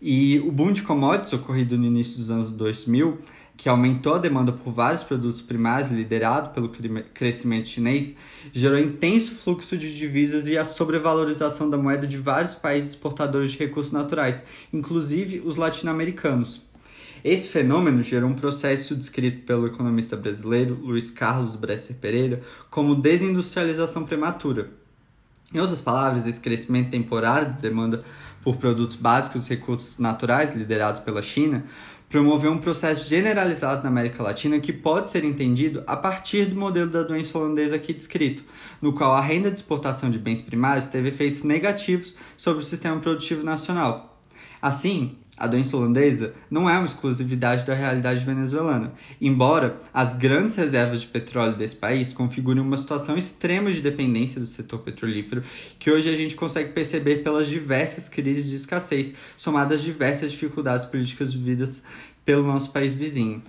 E 0.00 0.38
o 0.40 0.50
boom 0.50 0.72
de 0.72 0.82
commodities 0.82 1.32
ocorrido 1.32 1.76
no 1.76 1.84
início 1.84 2.16
dos 2.16 2.30
anos 2.30 2.50
2000 2.50 3.18
que 3.60 3.68
aumentou 3.68 4.14
a 4.14 4.18
demanda 4.18 4.52
por 4.52 4.72
vários 4.72 5.02
produtos 5.02 5.42
primários, 5.42 5.90
liderado 5.90 6.48
pelo 6.54 6.70
crescimento 7.12 7.68
chinês, 7.68 8.16
gerou 8.54 8.78
intenso 8.78 9.32
fluxo 9.32 9.76
de 9.76 9.94
divisas 9.98 10.46
e 10.46 10.56
a 10.56 10.64
sobrevalorização 10.64 11.68
da 11.68 11.76
moeda 11.76 12.06
de 12.06 12.16
vários 12.16 12.54
países 12.54 12.92
exportadores 12.92 13.52
de 13.52 13.58
recursos 13.58 13.92
naturais, 13.92 14.42
inclusive 14.72 15.42
os 15.44 15.58
latino-americanos. 15.58 16.62
Esse 17.22 17.50
fenômeno 17.50 18.02
gerou 18.02 18.30
um 18.30 18.34
processo 18.34 18.96
descrito 18.96 19.44
pelo 19.44 19.66
economista 19.66 20.16
brasileiro 20.16 20.78
Luiz 20.82 21.10
Carlos 21.10 21.54
Bresser 21.54 21.96
Pereira 21.96 22.40
como 22.70 22.94
desindustrialização 22.94 24.04
prematura. 24.06 24.70
Em 25.52 25.58
outras 25.58 25.80
palavras, 25.80 26.26
esse 26.26 26.40
crescimento 26.40 26.90
temporário 26.90 27.52
de 27.52 27.60
demanda 27.60 28.04
por 28.42 28.56
produtos 28.56 28.96
básicos 28.96 29.46
e 29.46 29.50
recursos 29.50 29.98
naturais 29.98 30.54
liderados 30.54 31.00
pela 31.00 31.22
China 31.22 31.64
promoveu 32.10 32.50
um 32.50 32.58
processo 32.58 33.08
generalizado 33.08 33.84
na 33.84 33.88
América 33.88 34.20
Latina 34.20 34.58
que 34.58 34.72
pode 34.72 35.10
ser 35.10 35.24
entendido 35.24 35.84
a 35.86 35.96
partir 35.96 36.46
do 36.46 36.56
modelo 36.56 36.90
da 36.90 37.04
doença 37.04 37.38
holandesa 37.38 37.76
aqui 37.76 37.94
descrito, 37.94 38.42
no 38.82 38.92
qual 38.92 39.14
a 39.14 39.20
renda 39.20 39.48
de 39.48 39.60
exportação 39.60 40.10
de 40.10 40.18
bens 40.18 40.42
primários 40.42 40.88
teve 40.88 41.10
efeitos 41.10 41.44
negativos 41.44 42.16
sobre 42.36 42.62
o 42.64 42.66
sistema 42.66 42.98
produtivo 42.98 43.44
nacional. 43.44 44.20
Assim, 44.60 45.18
a 45.40 45.46
doença 45.46 45.74
holandesa 45.74 46.34
não 46.50 46.68
é 46.68 46.76
uma 46.76 46.84
exclusividade 46.84 47.64
da 47.64 47.72
realidade 47.72 48.22
venezuelana, 48.22 48.92
embora 49.18 49.80
as 49.92 50.12
grandes 50.12 50.54
reservas 50.54 51.00
de 51.00 51.06
petróleo 51.06 51.56
desse 51.56 51.74
país 51.74 52.12
configurem 52.12 52.62
uma 52.62 52.76
situação 52.76 53.16
extrema 53.16 53.72
de 53.72 53.80
dependência 53.80 54.38
do 54.38 54.46
setor 54.46 54.80
petrolífero, 54.80 55.42
que 55.78 55.90
hoje 55.90 56.10
a 56.10 56.14
gente 56.14 56.36
consegue 56.36 56.74
perceber 56.74 57.22
pelas 57.24 57.48
diversas 57.48 58.06
crises 58.06 58.50
de 58.50 58.56
escassez, 58.56 59.14
somadas 59.34 59.80
às 59.80 59.82
diversas 59.82 60.30
dificuldades 60.30 60.84
políticas 60.84 61.32
vividas 61.32 61.82
pelo 62.22 62.42
nosso 62.42 62.70
país 62.70 62.92
vizinho. 62.92 63.42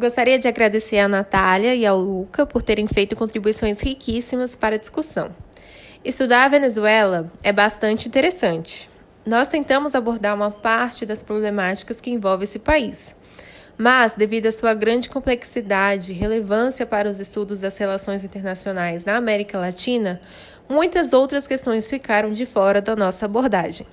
Gostaria 0.00 0.38
de 0.38 0.48
agradecer 0.48 0.98
à 0.98 1.06
Natália 1.06 1.74
e 1.74 1.84
ao 1.84 1.98
Luca 1.98 2.46
por 2.46 2.62
terem 2.62 2.86
feito 2.86 3.14
contribuições 3.14 3.82
riquíssimas 3.82 4.54
para 4.54 4.76
a 4.76 4.78
discussão. 4.78 5.30
Estudar 6.02 6.44
a 6.44 6.48
Venezuela 6.48 7.30
é 7.42 7.52
bastante 7.52 8.08
interessante. 8.08 8.88
Nós 9.26 9.46
tentamos 9.46 9.94
abordar 9.94 10.34
uma 10.34 10.50
parte 10.50 11.04
das 11.04 11.22
problemáticas 11.22 12.00
que 12.00 12.10
envolvem 12.10 12.44
esse 12.44 12.58
país. 12.58 13.14
Mas, 13.76 14.14
devido 14.14 14.46
à 14.46 14.52
sua 14.52 14.72
grande 14.72 15.06
complexidade 15.06 16.12
e 16.12 16.16
relevância 16.16 16.86
para 16.86 17.06
os 17.06 17.20
estudos 17.20 17.60
das 17.60 17.76
relações 17.76 18.24
internacionais 18.24 19.04
na 19.04 19.18
América 19.18 19.58
Latina, 19.58 20.18
muitas 20.66 21.12
outras 21.12 21.46
questões 21.46 21.90
ficaram 21.90 22.32
de 22.32 22.46
fora 22.46 22.80
da 22.80 22.96
nossa 22.96 23.26
abordagem. 23.26 23.86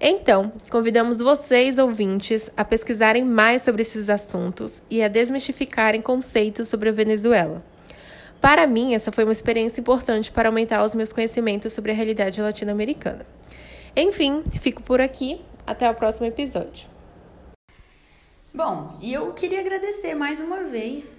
Então, 0.00 0.52
convidamos 0.70 1.20
vocês, 1.20 1.78
ouvintes, 1.78 2.50
a 2.56 2.64
pesquisarem 2.64 3.24
mais 3.24 3.62
sobre 3.62 3.82
esses 3.82 4.10
assuntos 4.10 4.82
e 4.90 5.02
a 5.02 5.08
desmistificarem 5.08 6.02
conceitos 6.02 6.68
sobre 6.68 6.90
a 6.90 6.92
Venezuela. 6.92 7.64
Para 8.40 8.66
mim, 8.66 8.94
essa 8.94 9.10
foi 9.10 9.24
uma 9.24 9.32
experiência 9.32 9.80
importante 9.80 10.30
para 10.30 10.48
aumentar 10.48 10.84
os 10.84 10.94
meus 10.94 11.12
conhecimentos 11.12 11.72
sobre 11.72 11.92
a 11.92 11.94
realidade 11.94 12.40
latino-americana. 12.40 13.26
Enfim, 13.96 14.44
fico 14.60 14.82
por 14.82 15.00
aqui. 15.00 15.40
Até 15.66 15.90
o 15.90 15.94
próximo 15.94 16.26
episódio. 16.26 16.88
Bom, 18.54 18.96
e 19.02 19.12
eu 19.12 19.32
queria 19.32 19.60
agradecer 19.60 20.14
mais 20.14 20.38
uma 20.38 20.62
vez 20.62 21.16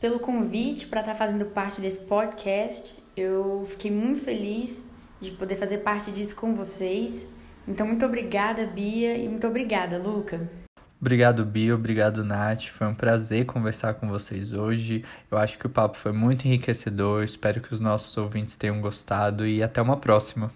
pelo 0.00 0.18
convite 0.18 0.86
para 0.86 1.00
estar 1.00 1.14
fazendo 1.14 1.44
parte 1.46 1.80
desse 1.80 2.00
podcast. 2.00 3.02
Eu 3.14 3.64
fiquei 3.66 3.90
muito 3.90 4.20
feliz 4.20 4.86
de 5.20 5.32
poder 5.32 5.56
fazer 5.56 5.78
parte 5.78 6.10
disso 6.10 6.34
com 6.34 6.54
vocês. 6.54 7.26
Então, 7.68 7.86
muito 7.86 8.04
obrigada, 8.06 8.66
Bia, 8.66 9.16
e 9.16 9.28
muito 9.28 9.46
obrigada, 9.46 9.98
Luca. 9.98 10.48
Obrigado, 11.00 11.44
Bia. 11.44 11.74
Obrigado, 11.74 12.24
Nath. 12.24 12.64
Foi 12.70 12.86
um 12.86 12.94
prazer 12.94 13.46
conversar 13.46 13.94
com 13.94 14.08
vocês 14.08 14.52
hoje. 14.52 15.04
Eu 15.30 15.38
acho 15.38 15.56
que 15.58 15.66
o 15.66 15.70
papo 15.70 15.96
foi 15.96 16.10
muito 16.10 16.46
enriquecedor. 16.46 17.22
Espero 17.22 17.60
que 17.60 17.72
os 17.72 17.80
nossos 17.80 18.16
ouvintes 18.16 18.56
tenham 18.56 18.80
gostado 18.80 19.46
e 19.46 19.62
até 19.62 19.80
uma 19.80 19.96
próxima. 19.96 20.50